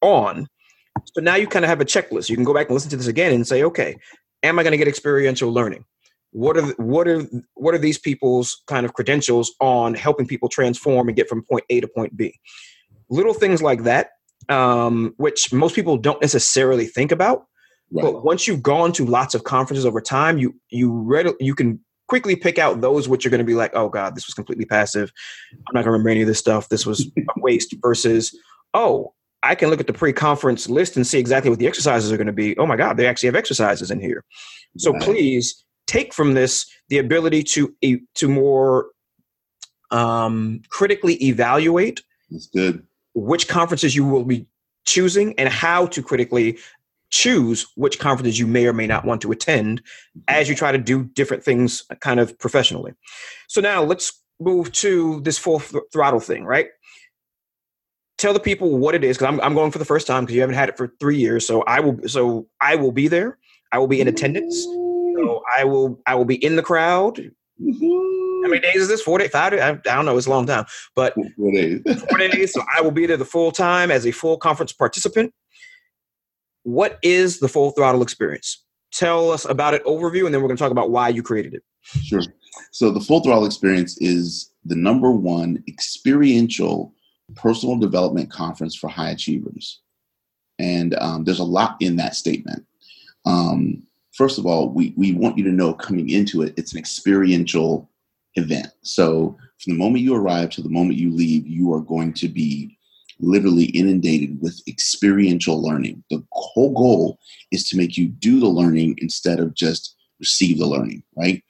[0.01, 0.47] on.
[1.13, 2.29] So now you kind of have a checklist.
[2.29, 3.97] You can go back and listen to this again and say, okay,
[4.43, 5.85] am I going to get experiential learning?
[6.31, 11.07] What are what are what are these people's kind of credentials on helping people transform
[11.07, 12.37] and get from point A to point B?
[13.09, 14.09] Little things like that,
[14.49, 17.45] um, which most people don't necessarily think about,
[17.91, 18.03] Right.
[18.03, 21.79] But once you've gone to lots of conferences over time, you you read you can
[22.07, 24.65] quickly pick out those which are going to be like, oh God, this was completely
[24.65, 25.11] passive.
[25.53, 26.69] I'm not going to remember any of this stuff.
[26.69, 28.37] This was a waste versus,
[28.73, 32.17] oh, I can look at the pre-conference list and see exactly what the exercises are
[32.17, 32.57] going to be.
[32.57, 34.23] Oh my God, they actually have exercises in here.
[34.77, 35.01] So right.
[35.01, 37.73] please take from this the ability to
[38.15, 38.87] to more
[39.91, 42.01] um, critically evaluate.
[42.29, 42.85] That's good.
[43.13, 44.47] Which conferences you will be
[44.85, 46.57] choosing and how to critically
[47.15, 49.81] choose which conferences you may or may not want to attend
[50.27, 52.93] as you try to do different things kind of professionally.
[53.47, 56.67] So now let's move to this full th- throttle thing, right?
[58.17, 60.35] Tell the people what it is because I'm, I'm going for the first time because
[60.35, 61.47] you haven't had it for three years.
[61.47, 63.37] So I will so I will be there.
[63.71, 64.61] I will be in attendance.
[64.63, 67.17] So I will I will be in the crowd.
[67.57, 69.01] How many days is this?
[69.01, 69.61] Four days, five days?
[69.61, 70.17] I, I don't know.
[70.17, 71.81] It's a long time, but four days.
[72.09, 72.53] four days.
[72.53, 75.33] So I will be there the full time as a full conference participant
[76.65, 78.63] what is the full throttle experience?
[78.91, 81.53] Tell us about it overview, and then we're going to talk about why you created
[81.53, 81.63] it.
[81.83, 82.21] Sure.
[82.71, 86.93] So the full throttle experience is the number one experiential
[87.35, 89.81] personal development conference for high achievers,
[90.57, 92.65] and um, there's a lot in that statement.
[93.25, 96.79] Um, first of all, we we want you to know coming into it, it's an
[96.79, 97.89] experiential
[98.35, 98.69] event.
[98.81, 102.27] So from the moment you arrive to the moment you leave, you are going to
[102.27, 102.75] be
[103.19, 106.03] literally inundated with experiential learning.
[106.09, 107.19] The whole goal
[107.51, 111.43] is to make you do the learning instead of just receive the learning, right?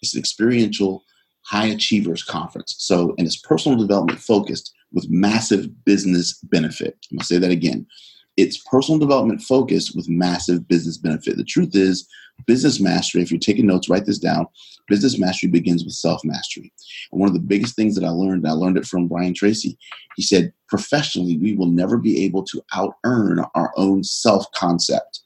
[0.00, 1.04] It's an experiential
[1.44, 2.76] high achievers conference.
[2.78, 6.98] So, and it's personal development focused with massive business benefit.
[7.10, 7.86] I'm gonna say that again.
[8.36, 11.36] It's personal development focused with massive business benefit.
[11.36, 12.08] The truth is,
[12.46, 14.46] business mastery, if you're taking notes, write this down.
[14.88, 16.72] Business mastery begins with self mastery.
[17.10, 19.78] And one of the biggest things that I learned, I learned it from Brian Tracy.
[20.16, 25.20] He said, professionally, we will never be able to out earn our own self concept.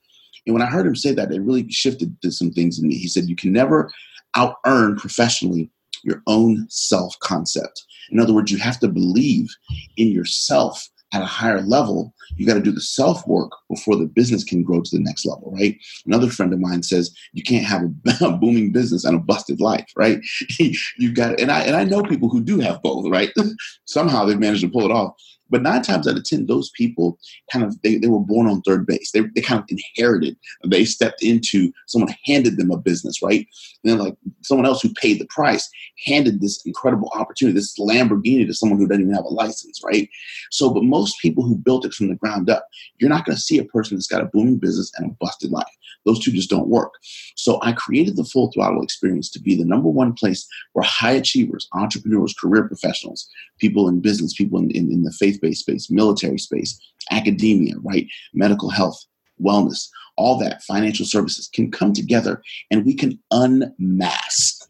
[0.47, 2.97] And when I heard him say that, it really shifted to some things in me.
[2.97, 3.91] He said, you can never
[4.35, 5.71] out earn professionally
[6.03, 7.85] your own self concept.
[8.11, 9.49] In other words, you have to believe
[9.97, 14.05] in yourself at a higher level, you got to do the self work before the
[14.05, 15.77] business can grow to the next level, right?
[16.05, 19.87] Another friend of mine says you can't have a, booming business and a busted life,
[19.97, 20.21] right?
[20.99, 23.31] you got, and I and I know people who do have both, right?
[23.87, 25.15] Somehow they've managed to pull it off.
[25.49, 27.19] But nine times out of ten, those people
[27.53, 29.13] kind of they, they were born on third base.
[29.13, 30.37] They, they kind of inherited.
[30.65, 33.47] They stepped into someone handed them a business, right?
[33.85, 35.69] And then like someone else who paid the price
[36.07, 40.09] handed this incredible opportunity, this Lamborghini to someone who doesn't even have a license, right?
[40.51, 42.67] So, but most people who built it from the ground up,
[42.99, 45.51] you're not going to see a person that's got a booming business and a busted
[45.51, 45.65] life.
[46.05, 46.93] Those two just don't work.
[47.35, 51.13] So I created the full throttle experience to be the number one place where high
[51.13, 53.29] achievers, entrepreneurs, career professionals,
[53.59, 56.79] people in business, people in, in, in the faith-based space, military space,
[57.11, 58.07] academia, right?
[58.35, 59.03] Medical health,
[59.43, 64.69] wellness, all that, financial services can come together and we can unmask.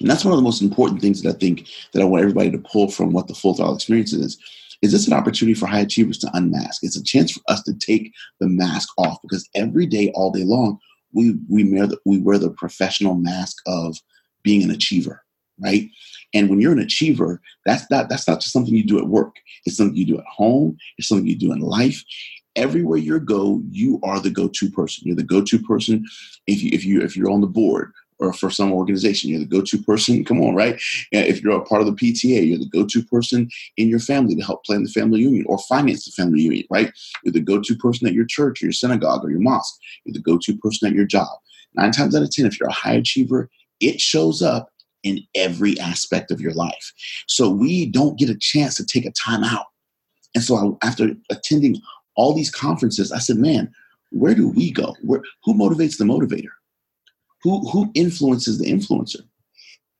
[0.00, 2.50] And that's one of the most important things that I think that I want everybody
[2.50, 4.38] to pull from what the full throttle experience is
[4.82, 6.82] is this an opportunity for high achievers to unmask?
[6.82, 10.42] It's a chance for us to take the mask off because every day, all day
[10.42, 10.78] long,
[11.12, 13.96] we we wear the, we wear the professional mask of
[14.42, 15.22] being an achiever,
[15.60, 15.88] right?
[16.34, 19.36] And when you're an achiever, that's not that's not just something you do at work.
[19.64, 20.76] It's something you do at home.
[20.98, 22.02] It's something you do in life.
[22.54, 25.04] Everywhere you go, you are the go-to person.
[25.06, 26.04] You're the go-to person
[26.46, 29.30] if you if you if you're on the board or for some organization.
[29.30, 30.24] You're the go-to person.
[30.24, 30.80] Come on, right?
[31.10, 34.42] If you're a part of the PTA, you're the go-to person in your family to
[34.42, 36.92] help plan the family union or finance the family union, right?
[37.24, 39.74] You're the go-to person at your church or your synagogue or your mosque.
[40.04, 41.28] You're the go-to person at your job.
[41.74, 44.70] Nine times out of ten, if you're a high achiever, it shows up
[45.02, 46.92] in every aspect of your life.
[47.26, 49.66] So we don't get a chance to take a time out.
[50.34, 51.80] And so I, after attending
[52.14, 53.72] all these conferences, I said, man,
[54.10, 54.94] where do we go?
[55.02, 56.50] Where, who motivates the motivator?
[57.42, 59.22] Who, who influences the influencer?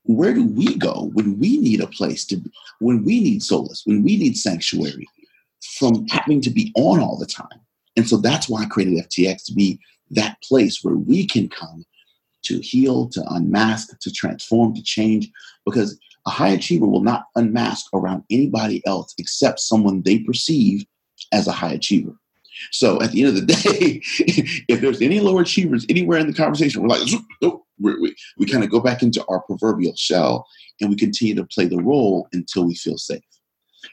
[0.05, 2.41] Where do we go when we need a place to,
[2.81, 5.07] when we need solace, when we need sanctuary
[5.79, 7.61] from having to be on all the time?
[7.97, 9.79] And so that's why I created FTX to be
[10.11, 11.85] that place where we can come
[12.42, 15.31] to heal, to unmask, to transform, to change,
[15.64, 20.85] because a high achiever will not unmask around anybody else except someone they perceive
[21.33, 22.16] as a high achiever.
[22.70, 24.00] So at the end of the day,
[24.68, 27.09] if there's any lower achievers anywhere in the conversation, we're like,
[27.42, 30.46] oh, we we, we kind of go back into our proverbial shell
[30.81, 33.22] and we continue to play the role until we feel safe.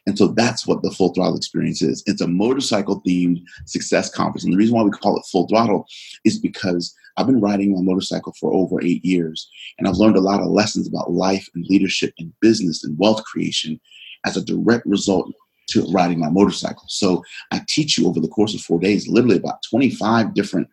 [0.05, 2.03] And so that's what the full throttle experience is.
[2.05, 4.43] It's a motorcycle themed success conference.
[4.43, 5.85] And the reason why we call it full throttle
[6.25, 9.49] is because I've been riding my motorcycle for over eight years.
[9.77, 13.23] And I've learned a lot of lessons about life and leadership and business and wealth
[13.23, 13.79] creation
[14.25, 15.31] as a direct result
[15.69, 16.85] to riding my motorcycle.
[16.87, 20.67] So I teach you over the course of four days, literally about 25 different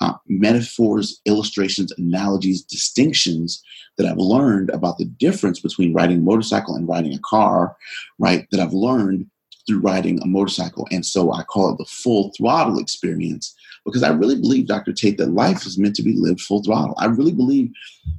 [0.00, 3.62] uh, metaphors, illustrations, analogies, distinctions
[3.96, 7.76] that I've learned about the difference between riding a motorcycle and riding a car,
[8.18, 8.46] right?
[8.50, 9.26] That I've learned
[9.66, 10.86] through riding a motorcycle.
[10.90, 14.92] And so I call it the full throttle experience because I really believe, Dr.
[14.92, 16.94] Tate, that life is meant to be lived full throttle.
[16.98, 17.70] I really believe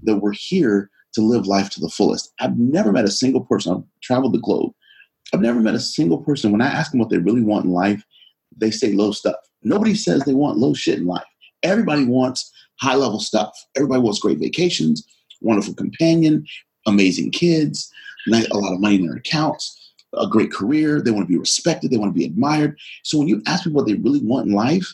[0.04, 2.34] that we're here to live life to the fullest.
[2.40, 4.74] I've never met a single person, I've traveled the globe.
[5.34, 7.72] I've never met a single person when I ask them what they really want in
[7.72, 8.04] life,
[8.56, 9.36] they say low stuff.
[9.64, 11.24] Nobody says they want low shit in life.
[11.64, 13.54] Everybody wants high level stuff.
[13.76, 15.06] Everybody wants great vacations,
[15.42, 16.46] wonderful companion,
[16.86, 17.92] amazing kids,
[18.28, 21.02] a lot of money in their accounts, a great career.
[21.02, 21.92] They want to be respected.
[21.92, 22.78] They want to be admired.
[23.04, 24.94] So when you ask people what they really want in life,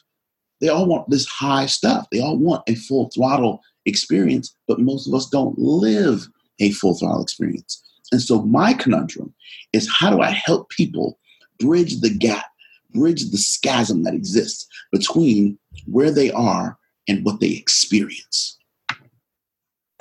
[0.62, 2.08] they all want this high stuff.
[2.12, 6.28] They all want a full throttle experience, but most of us don't live
[6.60, 7.84] a full throttle experience.
[8.12, 9.34] And so my conundrum
[9.74, 11.20] is how do I help people
[11.60, 12.46] bridge the gap,
[12.94, 18.58] bridge the schism that exists between where they are and what they experience?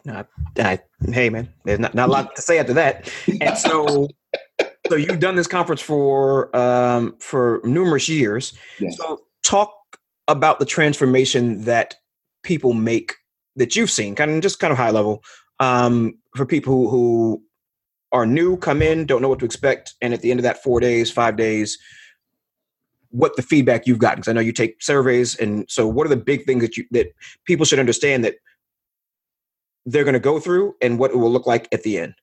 [0.09, 0.25] Uh,
[0.59, 0.77] uh,
[1.09, 3.11] hey man, there's not, not a lot to say after that.
[3.41, 4.09] And so,
[4.89, 8.53] so you've done this conference for um, for numerous years.
[8.91, 9.73] So talk
[10.29, 11.97] about the transformation that
[12.43, 13.15] people make
[13.57, 15.23] that you've seen, kind of just kind of high level,
[15.61, 17.43] um, for people who, who
[18.13, 20.63] are new, come in, don't know what to expect, and at the end of that
[20.63, 21.79] four days, five days,
[23.15, 24.19] what the feedback you've gotten?
[24.19, 26.85] Because I know you take surveys, and so what are the big things that you
[26.91, 27.15] that
[27.47, 28.35] people should understand that
[29.87, 32.15] they're going to go through, and what it will look like at the end?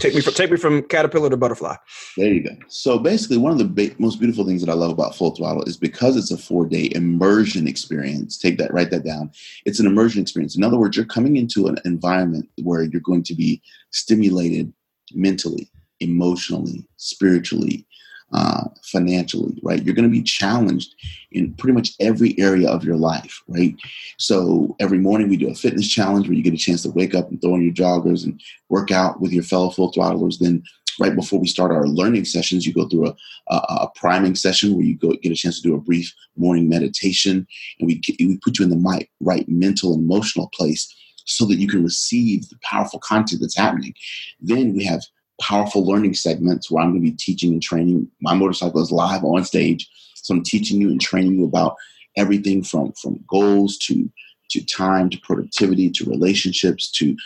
[0.00, 1.76] Take me from take me from caterpillar to butterfly.
[2.18, 2.56] There you go.
[2.68, 5.64] So basically, one of the ba- most beautiful things that I love about Full Throttle
[5.64, 8.36] is because it's a four day immersion experience.
[8.36, 9.30] Take that, write that down.
[9.64, 10.56] It's an immersion experience.
[10.56, 14.72] In other words, you're coming into an environment where you're going to be stimulated
[15.14, 17.86] mentally, emotionally, spiritually,
[18.32, 19.82] uh, financially, right?
[19.82, 20.94] You're going to be challenged
[21.32, 23.74] in pretty much every area of your life, right?
[24.18, 27.14] So every morning we do a fitness challenge where you get a chance to wake
[27.14, 30.38] up and throw on your joggers and work out with your fellow full throttlers.
[30.38, 30.62] Then
[31.00, 33.14] right before we start our learning sessions, you go through a,
[33.48, 36.68] a, a, priming session where you go get a chance to do a brief morning
[36.68, 37.46] meditation,
[37.78, 40.92] and we we put you in the right mental and emotional place
[41.26, 43.94] so that you can receive the powerful content that's happening.
[44.40, 45.02] Then we have
[45.40, 48.08] powerful learning segments where I'm going to be teaching and training.
[48.20, 51.76] My motorcycle is live on stage, so I'm teaching you and training you about
[52.16, 54.10] everything from from goals to
[54.50, 57.16] to time to productivity to relationships to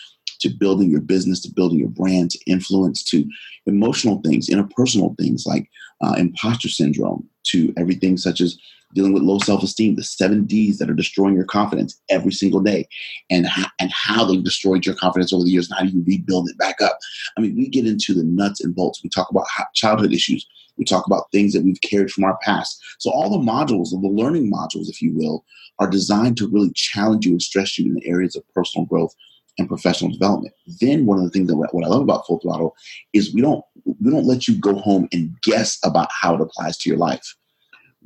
[0.41, 3.29] to building your business to building your brand to influence to
[3.67, 5.69] emotional things interpersonal things like
[6.03, 8.57] uh, imposter syndrome to everything such as
[8.95, 12.89] dealing with low self-esteem, the seven D's that are destroying your confidence every single day,
[13.31, 13.47] and
[13.79, 16.59] and how they destroyed your confidence over the years, and how do you rebuild it
[16.59, 16.99] back up?
[17.37, 19.03] I mean, we get into the nuts and bolts.
[19.03, 20.47] We talk about childhood issues.
[20.77, 22.81] We talk about things that we've carried from our past.
[22.99, 25.45] So all the modules, the learning modules, if you will,
[25.81, 29.13] are designed to really challenge you and stress you in the areas of personal growth
[29.59, 30.55] and professional development.
[30.81, 32.77] Then one of the things that what I love about Full Throttle
[33.13, 36.79] is we don't we don't let you go home and guess about how it applies
[36.79, 37.35] to your life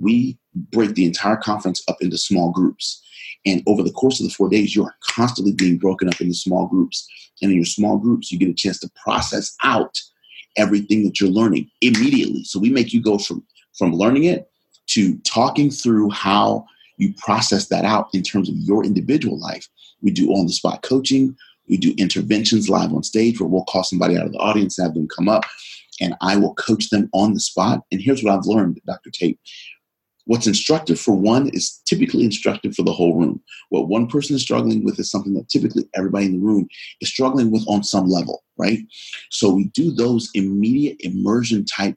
[0.03, 3.01] we break the entire conference up into small groups.
[3.47, 6.35] And over the course of the four days, you are constantly being broken up into
[6.35, 7.09] small groups.
[7.41, 9.99] And in your small groups, you get a chance to process out
[10.57, 12.45] everything that you're learning immediately.
[12.45, 13.45] So we make you go from,
[13.79, 14.51] from learning it
[14.89, 16.67] to talking through how
[16.99, 19.67] you process that out in terms of your individual life.
[20.03, 21.35] We do on the spot coaching.
[21.69, 24.87] We do interventions live on stage where we'll call somebody out of the audience and
[24.87, 25.45] have them come up
[26.01, 27.83] and I will coach them on the spot.
[27.91, 29.11] And here's what I've learned, Dr.
[29.11, 29.39] Tate
[30.27, 33.41] what's instructive for one is typically instructive for the whole room.
[33.71, 36.69] What one person is struggling with is something that typically everybody in the room
[37.01, 38.79] is struggling with on some level, right?
[39.31, 41.97] So we do those immediate immersion type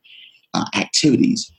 [0.53, 1.51] uh, activities.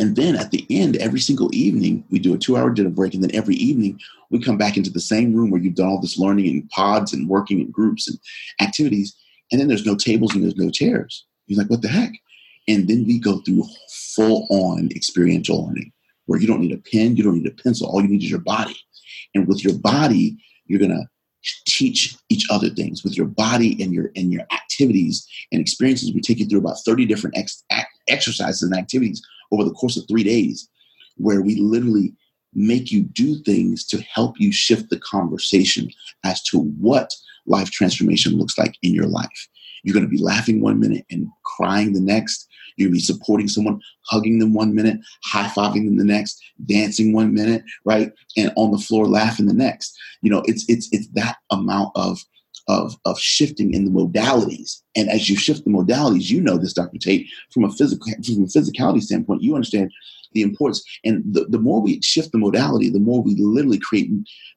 [0.00, 3.14] And then at the end, every single evening, we do a two hour dinner break.
[3.14, 3.98] And then every evening,
[4.30, 7.12] we come back into the same room where you've done all this learning in pods
[7.12, 8.18] and working in groups and
[8.60, 9.16] activities.
[9.50, 11.26] And then there's no tables and there's no chairs.
[11.46, 12.12] You're like, what the heck?
[12.68, 13.64] And then we go through
[14.14, 15.92] full on experiential learning
[16.26, 18.30] where you don't need a pen, you don't need a pencil, all you need is
[18.30, 18.76] your body.
[19.34, 21.08] And with your body, you're going to
[21.66, 26.12] teach each other things with your body and your and your activities and experiences.
[26.12, 27.64] We take you through about 30 different ex-
[28.08, 30.68] exercises and activities over the course of three days,
[31.16, 32.14] where we literally
[32.54, 35.90] make you do things to help you shift the conversation
[36.24, 37.14] as to what
[37.46, 39.48] life transformation looks like in your life.
[39.82, 42.46] You're going to be laughing one minute and crying the next.
[42.76, 47.34] You'll be supporting someone, hugging them one minute, high fiving them the next, dancing one
[47.34, 48.12] minute, right?
[48.36, 49.96] And on the floor laughing the next.
[50.22, 52.18] You know, it's it's it's that amount of
[52.68, 54.82] of, of shifting in the modalities.
[54.94, 56.98] And as you shift the modalities, you know this, Dr.
[56.98, 59.90] Tate, from a physical from a physicality standpoint, you understand
[60.32, 60.82] the importance.
[61.04, 64.10] And the, the more we shift the modality, the more we literally create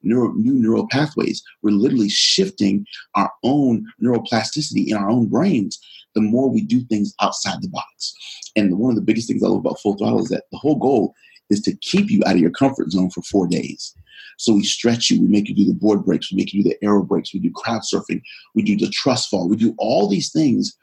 [0.04, 1.42] neuro, new neural pathways.
[1.62, 5.80] We're literally shifting our own neuroplasticity in our own brains
[6.14, 8.14] the more we do things outside the box.
[8.56, 10.76] And one of the biggest things I love about Full Throttle is that the whole
[10.76, 11.14] goal
[11.50, 13.96] is to keep you out of your comfort zone for four days.
[14.38, 16.70] So we stretch you, we make you do the board breaks, we make you do
[16.70, 18.22] the arrow breaks, we do crowd surfing,
[18.56, 20.76] we do the trust fall, we do all these things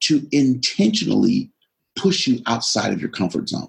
[0.00, 1.50] to intentionally
[1.96, 3.68] push you outside of your comfort zone.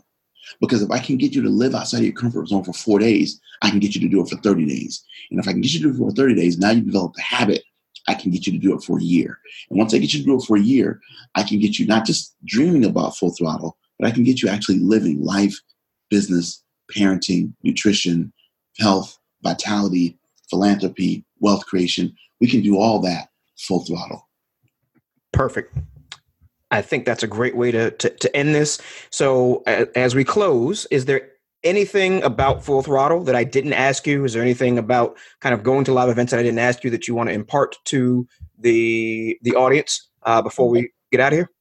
[0.62, 3.00] Because if I can get you to live outside of your comfort zone for four
[3.00, 5.04] days, I can get you to do it for 30 days.
[5.32, 7.14] And if I can get you to do it for 30 days, now you develop
[7.14, 7.64] the habit.
[8.08, 9.40] I can get you to do it for a year.
[9.70, 11.00] And once I get you to do it for a year,
[11.34, 14.50] I can get you not just dreaming about full throttle, but I can get you
[14.50, 15.56] actually living life,
[16.10, 16.64] business,
[16.96, 18.32] parenting, nutrition,
[18.78, 20.20] health, vitality,
[20.50, 22.16] philanthropy, wealth creation.
[22.40, 24.28] We can do all that full throttle.
[25.32, 25.76] Perfect.
[26.72, 28.82] I think that's a great way to, to, to end this.
[29.10, 29.64] So,
[29.96, 31.30] as we close, is there
[31.64, 34.24] anything about Full Throttle that I didn't ask you?
[34.24, 36.90] Is there anything about kind of going to live events that I didn't ask you
[36.92, 38.28] that you want to impart to
[38.60, 41.52] the the audience uh, before we get out of here?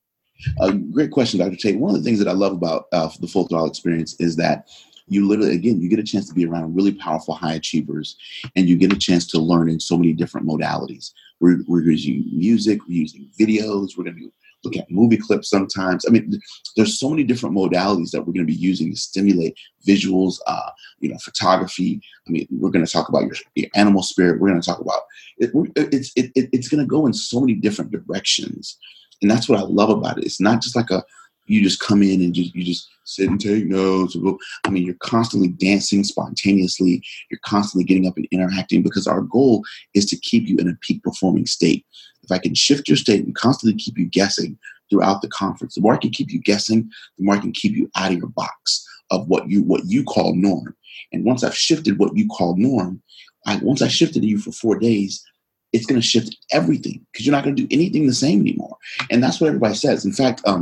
[0.61, 1.57] Uh, great question, Dr.
[1.57, 1.79] Tate.
[1.79, 4.69] One of the things that I love about uh, the Full Throttle experience is that
[5.07, 8.17] you literally again you get a chance to be around really powerful high achievers
[8.57, 12.25] and you get a chance to learn in so many different modalities we're, we're using
[12.33, 14.33] music we're using videos we're going to
[14.65, 16.41] look at movie clips sometimes i mean
[16.77, 19.57] there's so many different modalities that we're going to be using to stimulate
[19.87, 24.03] visuals uh, you know photography i mean we're going to talk about your, your animal
[24.03, 25.03] spirit we're going to talk about
[25.39, 28.79] it, it's it, it, it's going to go in so many different directions
[29.23, 31.03] and that's what i love about it it's not just like a
[31.47, 34.17] you just come in and just you just sit and take notes.
[34.65, 37.03] I mean, you're constantly dancing spontaneously.
[37.31, 39.63] You're constantly getting up and interacting because our goal
[39.93, 41.85] is to keep you in a peak performing state.
[42.25, 44.59] If I can shift your state and constantly keep you guessing
[44.91, 47.73] throughout the conference, the more I can keep you guessing, the more I can keep
[47.73, 50.75] you out of your box of what you what you call norm.
[51.13, 53.03] And once I've shifted what you call norm,
[53.47, 55.25] I, once I shifted you for four days,
[55.73, 58.77] it's going to shift everything because you're not going to do anything the same anymore.
[59.11, 60.05] And that's what everybody says.
[60.05, 60.61] In fact, um,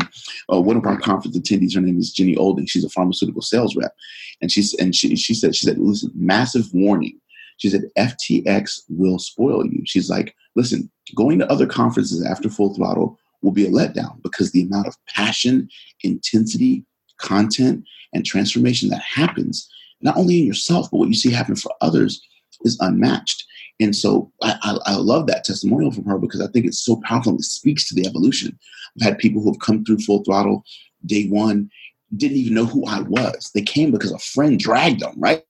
[0.52, 2.66] uh, one of our conference attendees, her name is Jenny Olding.
[2.66, 3.94] She's a pharmaceutical sales rep,
[4.40, 7.18] and she's and she she said she said, listen, massive warning.
[7.58, 9.82] She said FTX will spoil you.
[9.84, 14.52] She's like, listen, going to other conferences after Full Throttle will be a letdown because
[14.52, 15.68] the amount of passion,
[16.02, 16.84] intensity,
[17.18, 19.68] content, and transformation that happens
[20.00, 22.20] not only in yourself but what you see happen for others
[22.62, 23.44] is unmatched.
[23.80, 27.00] And so I, I, I, love that testimonial from her because I think it's so
[27.04, 28.56] powerful and it speaks to the evolution.
[28.96, 30.64] I've had people who have come through full throttle
[31.06, 31.70] day one,
[32.16, 33.50] didn't even know who I was.
[33.54, 35.42] They came because a friend dragged them, right?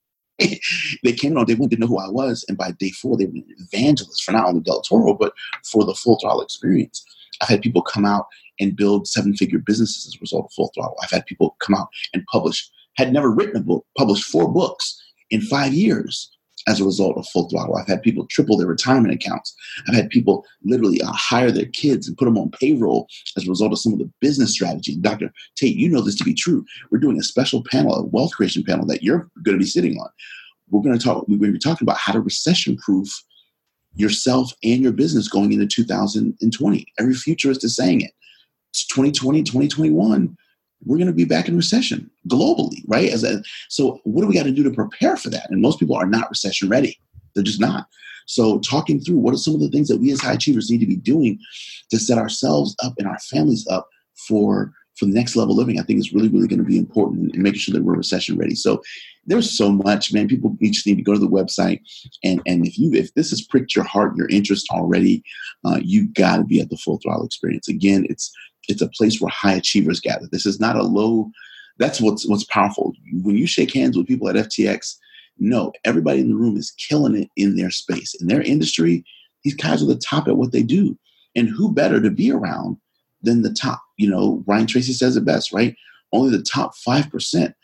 [1.05, 2.45] they came on day one, didn't know who I was.
[2.49, 5.33] And by day four, they were evangelists for not only DeLatorro, but
[5.65, 7.05] for the full throttle experience.
[7.41, 8.27] I've had people come out
[8.61, 10.97] and build seven figure businesses as a result of full throttle.
[11.03, 15.01] I've had people come out and publish, had never written a book, published four books
[15.31, 16.31] in five years
[16.69, 17.77] as a result of full throttle.
[17.77, 19.55] I've had people triple their retirement accounts.
[19.89, 23.51] I've had people literally uh, hire their kids and put them on payroll as a
[23.51, 24.97] result of some of the business strategy.
[24.97, 25.33] Dr.
[25.57, 26.65] Tate, you know this to be true.
[26.91, 29.99] We're doing a special panel, a wealth creation panel that you're going to be sitting
[29.99, 30.09] on.
[30.71, 31.27] We're going to talk.
[31.29, 33.09] We're going to be talking about how to recession proof
[33.95, 36.87] yourself and your business going into 2020.
[36.99, 38.13] Every futurist is saying it.
[38.71, 40.35] It's 2020, 2021
[40.85, 43.11] we're going to be back in recession globally, right?
[43.11, 45.51] As a, so, what do we got to do to prepare for that?
[45.51, 46.99] And most people are not recession ready;
[47.35, 47.87] they're just not.
[48.27, 50.81] So, talking through what are some of the things that we as high achievers need
[50.81, 51.39] to be doing
[51.91, 53.89] to set ourselves up and our families up
[54.29, 57.35] for for the next level living, I think is really, really going to be important
[57.35, 58.55] in making sure that we're recession ready.
[58.55, 58.83] So
[59.25, 60.29] there's so much, man.
[60.29, 61.81] People just need to go to the website,
[62.25, 65.23] and and if you if this has pricked your heart, your interest already,
[65.65, 67.69] uh, you got to be at the full throttle experience.
[67.69, 68.33] Again, it's
[68.69, 70.27] it's a place where high achievers gather.
[70.31, 71.31] This is not a low.
[71.79, 72.95] That's what's what's powerful.
[73.23, 74.97] When you shake hands with people at FTX,
[75.39, 79.05] no, everybody in the room is killing it in their space, in their industry.
[79.45, 80.97] These guys are the top at what they do,
[81.35, 82.77] and who better to be around
[83.23, 83.83] than the top?
[83.97, 85.75] You know, Brian Tracy says it best, right?
[86.13, 87.55] Only the top five percent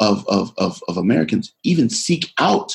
[0.00, 2.74] of, of of of Americans even seek out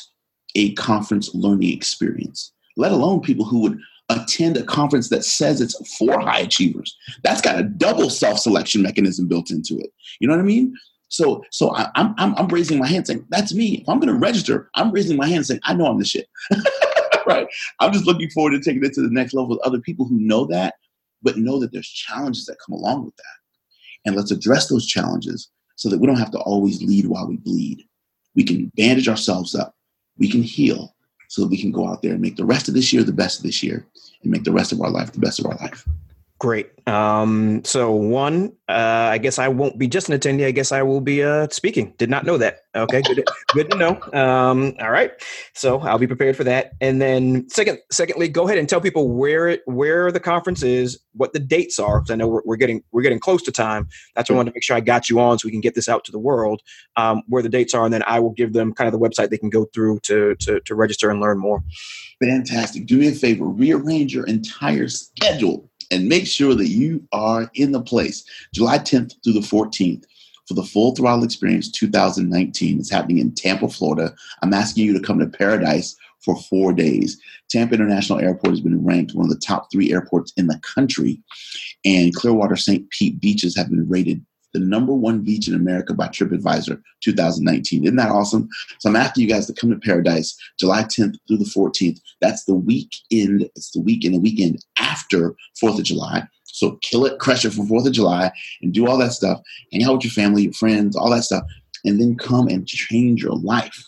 [0.56, 3.80] a conference learning experience, let alone people who would
[4.20, 6.96] attend a conference that says it's for high achievers.
[7.24, 9.92] That's got a double self-selection mechanism built into it.
[10.20, 10.76] You know what I mean?
[11.10, 13.82] So, so I, am I'm, I'm raising my hand saying, that's me.
[13.82, 16.28] If I'm going to register, I'm raising my hand saying, I know I'm the shit.
[17.28, 17.48] right?
[17.80, 20.20] I'm just looking forward to taking it to the next level with other people who
[20.20, 20.76] know that,
[21.22, 24.06] but know that there's challenges that come along with that.
[24.06, 27.38] And let's address those challenges so that we don't have to always lead while we
[27.38, 27.84] bleed.
[28.36, 29.76] We can bandage ourselves up.
[30.18, 30.96] We can heal
[31.32, 33.14] so that we can go out there and make the rest of this year the
[33.14, 33.86] best of this year
[34.22, 35.88] and make the rest of our life the best of our life.
[36.42, 36.72] Great.
[36.88, 38.72] Um, so one, uh,
[39.12, 40.48] I guess I won't be just an attendee.
[40.48, 41.94] I guess I will be uh, speaking.
[42.00, 42.62] Did not know that.
[42.76, 44.02] Okay, good, good to know.
[44.20, 45.12] Um, all right,
[45.54, 46.72] so I'll be prepared for that.
[46.82, 50.98] And then second, secondly, go ahead and tell people where it, where the conference is,
[51.14, 53.88] what the dates are, because I know we're, we're, getting we're getting close to time.
[54.16, 55.76] That's why I wanted to make sure I got you on so we can get
[55.76, 56.64] this out to the world.
[56.98, 59.30] Um, where the dates are, and then I will give them kind of the website
[59.30, 61.62] they can go through to to, to register and learn more.
[62.20, 62.88] Fantastic.
[62.88, 67.72] Do me a favor, rearrange your entire schedule and make sure that you are in
[67.72, 68.24] the place.
[68.54, 70.06] July 10th through the 14th
[70.48, 72.80] for the Full Throttle Experience 2019.
[72.80, 74.16] It's happening in Tampa, Florida.
[74.42, 77.20] I'm asking you to come to Paradise for four days.
[77.50, 81.22] Tampa International Airport has been ranked one of the top three airports in the country,
[81.84, 82.90] and Clearwater St.
[82.90, 84.24] Pete beaches have been rated
[84.54, 87.84] the number one beach in America by TripAdvisor 2019.
[87.84, 88.50] Isn't that awesome?
[88.80, 92.00] So I'm asking you guys to come to Paradise July 10th through the 14th.
[92.20, 93.44] That's the weekend.
[93.56, 96.28] It's the weekend, the weekend after 4th of July.
[96.44, 98.32] So kill it, crush it for 4th of July
[98.62, 99.42] and do all that stuff.
[99.72, 101.44] Hang out with your family, your friends, all that stuff.
[101.86, 103.84] And then come and change your life.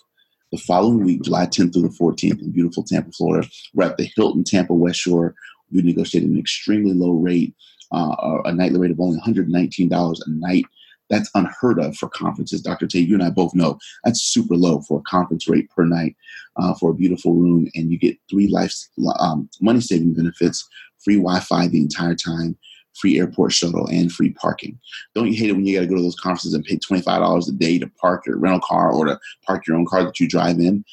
[0.51, 4.09] The following week, July 10th through the 14th in beautiful Tampa, Florida, we're at the
[4.15, 5.33] Hilton Tampa Westshore.
[5.71, 7.55] We negotiated an extremely low rate
[7.93, 10.65] uh, a nightly rate of only $119 a night.
[11.09, 12.61] That's unheard of for conferences.
[12.61, 12.87] Dr.
[12.87, 16.15] Tate, you and I both know that's super low for a conference rate per night
[16.55, 17.67] uh, for a beautiful room.
[17.75, 18.73] And you get three life
[19.19, 20.67] um, money saving benefits
[21.03, 22.57] free Wi Fi the entire time,
[22.93, 24.79] free airport shuttle, and free parking.
[25.13, 27.47] Don't you hate it when you got to go to those conferences and pay $25
[27.47, 30.27] a day to park your rental car or to park your own car that you
[30.27, 30.83] drive in?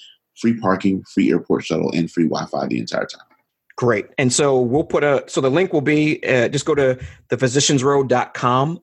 [0.40, 3.29] Free parking, free airport shuttle, and free Wi Fi the entire time.
[3.80, 4.08] Great.
[4.18, 6.98] And so we'll put a, so the link will be, uh, just go to
[7.30, 8.78] thephysiciansroad.com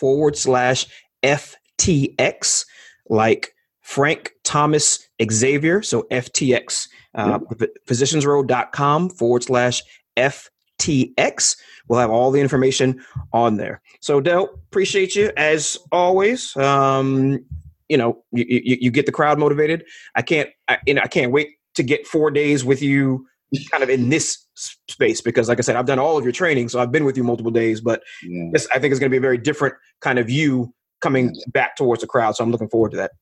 [0.00, 0.84] forward slash
[1.22, 2.66] FTX,
[3.08, 5.80] like Frank Thomas Xavier.
[5.80, 7.38] So FTX, uh,
[7.86, 9.80] physiciansroad.com forward slash
[10.16, 11.56] FTX.
[11.86, 13.00] We'll have all the information
[13.32, 13.80] on there.
[14.00, 16.56] So Del, appreciate you as always.
[16.56, 17.44] Um,
[17.88, 19.84] you know, you, you, you get the crowd motivated.
[20.16, 23.28] I can't, I, you know, I can't wait to get four days with you
[23.70, 26.68] kind of in this space because like i said i've done all of your training
[26.68, 28.48] so i've been with you multiple days but yeah.
[28.52, 31.76] this i think is going to be a very different kind of you coming back
[31.76, 33.12] towards the crowd so i'm looking forward to that.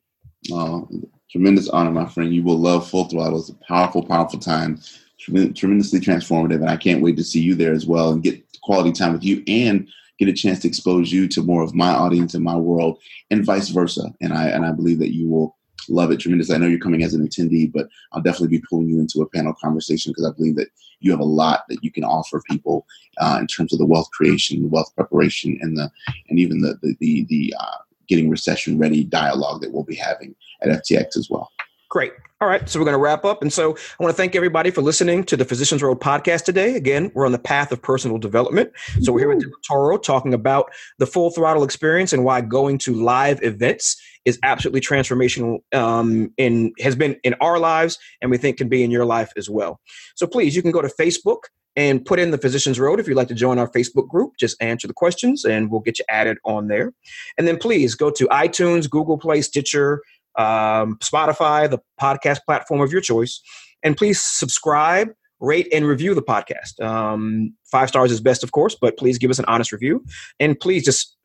[0.53, 0.89] Oh,
[1.31, 2.33] tremendous honor my friend.
[2.33, 3.39] You will love full throttle.
[3.39, 4.81] It's a powerful powerful time.
[5.18, 8.91] Tremendously transformative and i can't wait to see you there as well and get quality
[8.91, 9.87] time with you and
[10.18, 12.99] get a chance to expose you to more of my audience and my world
[13.31, 14.14] and vice versa.
[14.22, 15.59] And i and i believe that you will
[15.91, 16.55] love it tremendously.
[16.55, 19.28] I know you're coming as an attendee, but I'll definitely be pulling you into a
[19.28, 20.68] panel conversation because I believe that
[21.01, 22.86] you have a lot that you can offer people
[23.18, 25.91] uh, in terms of the wealth creation, the wealth preparation, and the
[26.28, 27.78] and even the the the, the uh,
[28.09, 31.51] getting recession ready dialogue that we'll be having at FTX as well.
[31.88, 32.12] Great.
[32.43, 33.43] All right, so we're going to wrap up.
[33.43, 36.74] And so I want to thank everybody for listening to the Physicians Road podcast today.
[36.74, 38.72] Again, we're on the path of personal development.
[39.03, 42.95] So we're here with Toro talking about the full throttle experience and why going to
[42.95, 48.57] live events is absolutely transformational um, in has been in our lives and we think
[48.57, 49.78] can be in your life as well.
[50.14, 51.41] So please, you can go to Facebook
[51.76, 54.32] and put in the Physicians Road if you'd like to join our Facebook group.
[54.38, 56.95] Just answer the questions and we'll get you added on there.
[57.36, 60.01] And then please go to iTunes, Google Play, Stitcher,
[60.37, 63.41] um, Spotify, the podcast platform of your choice.
[63.83, 65.11] And please subscribe,
[65.41, 66.81] rate, and review the podcast.
[66.81, 70.05] Um, five stars is best, of course, but please give us an honest review.
[70.39, 71.16] And please just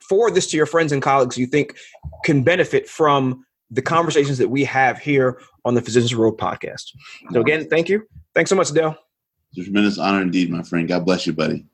[0.00, 1.76] forward this to your friends and colleagues you think
[2.24, 6.90] can benefit from the conversations that we have here on the Physicians Road podcast.
[7.32, 8.02] So, again, thank you.
[8.34, 8.96] Thanks so much, Dale.
[9.52, 10.88] It's a tremendous honor indeed, my friend.
[10.88, 11.64] God bless you, buddy.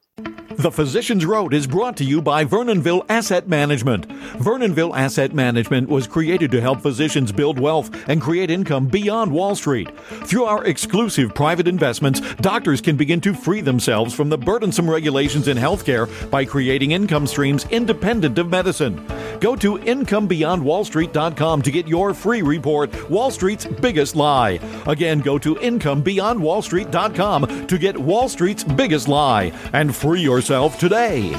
[0.56, 4.08] The Physicians Road is brought to you by Vernonville Asset Management.
[4.38, 9.54] Vernonville Asset Management was created to help physicians build wealth and create income beyond Wall
[9.54, 9.94] Street.
[10.24, 15.46] Through our exclusive private investments, doctors can begin to free themselves from the burdensome regulations
[15.46, 19.06] in healthcare by creating income streams independent of medicine.
[19.40, 24.58] Go to incomebeyondwallstreet.com to get your free report, Wall Street's Biggest Lie.
[24.86, 31.34] Again, go to incomebeyondwallstreet.com to get Wall Street's Biggest Lie and free yourself today.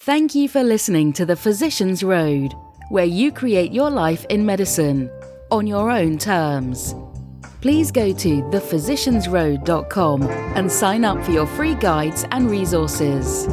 [0.00, 2.52] Thank you for listening to The Physician's Road,
[2.90, 5.10] where you create your life in medicine
[5.50, 6.94] on your own terms.
[7.62, 10.22] Please go to thephysiciansroad.com
[10.54, 13.48] and sign up for your free guides and resources.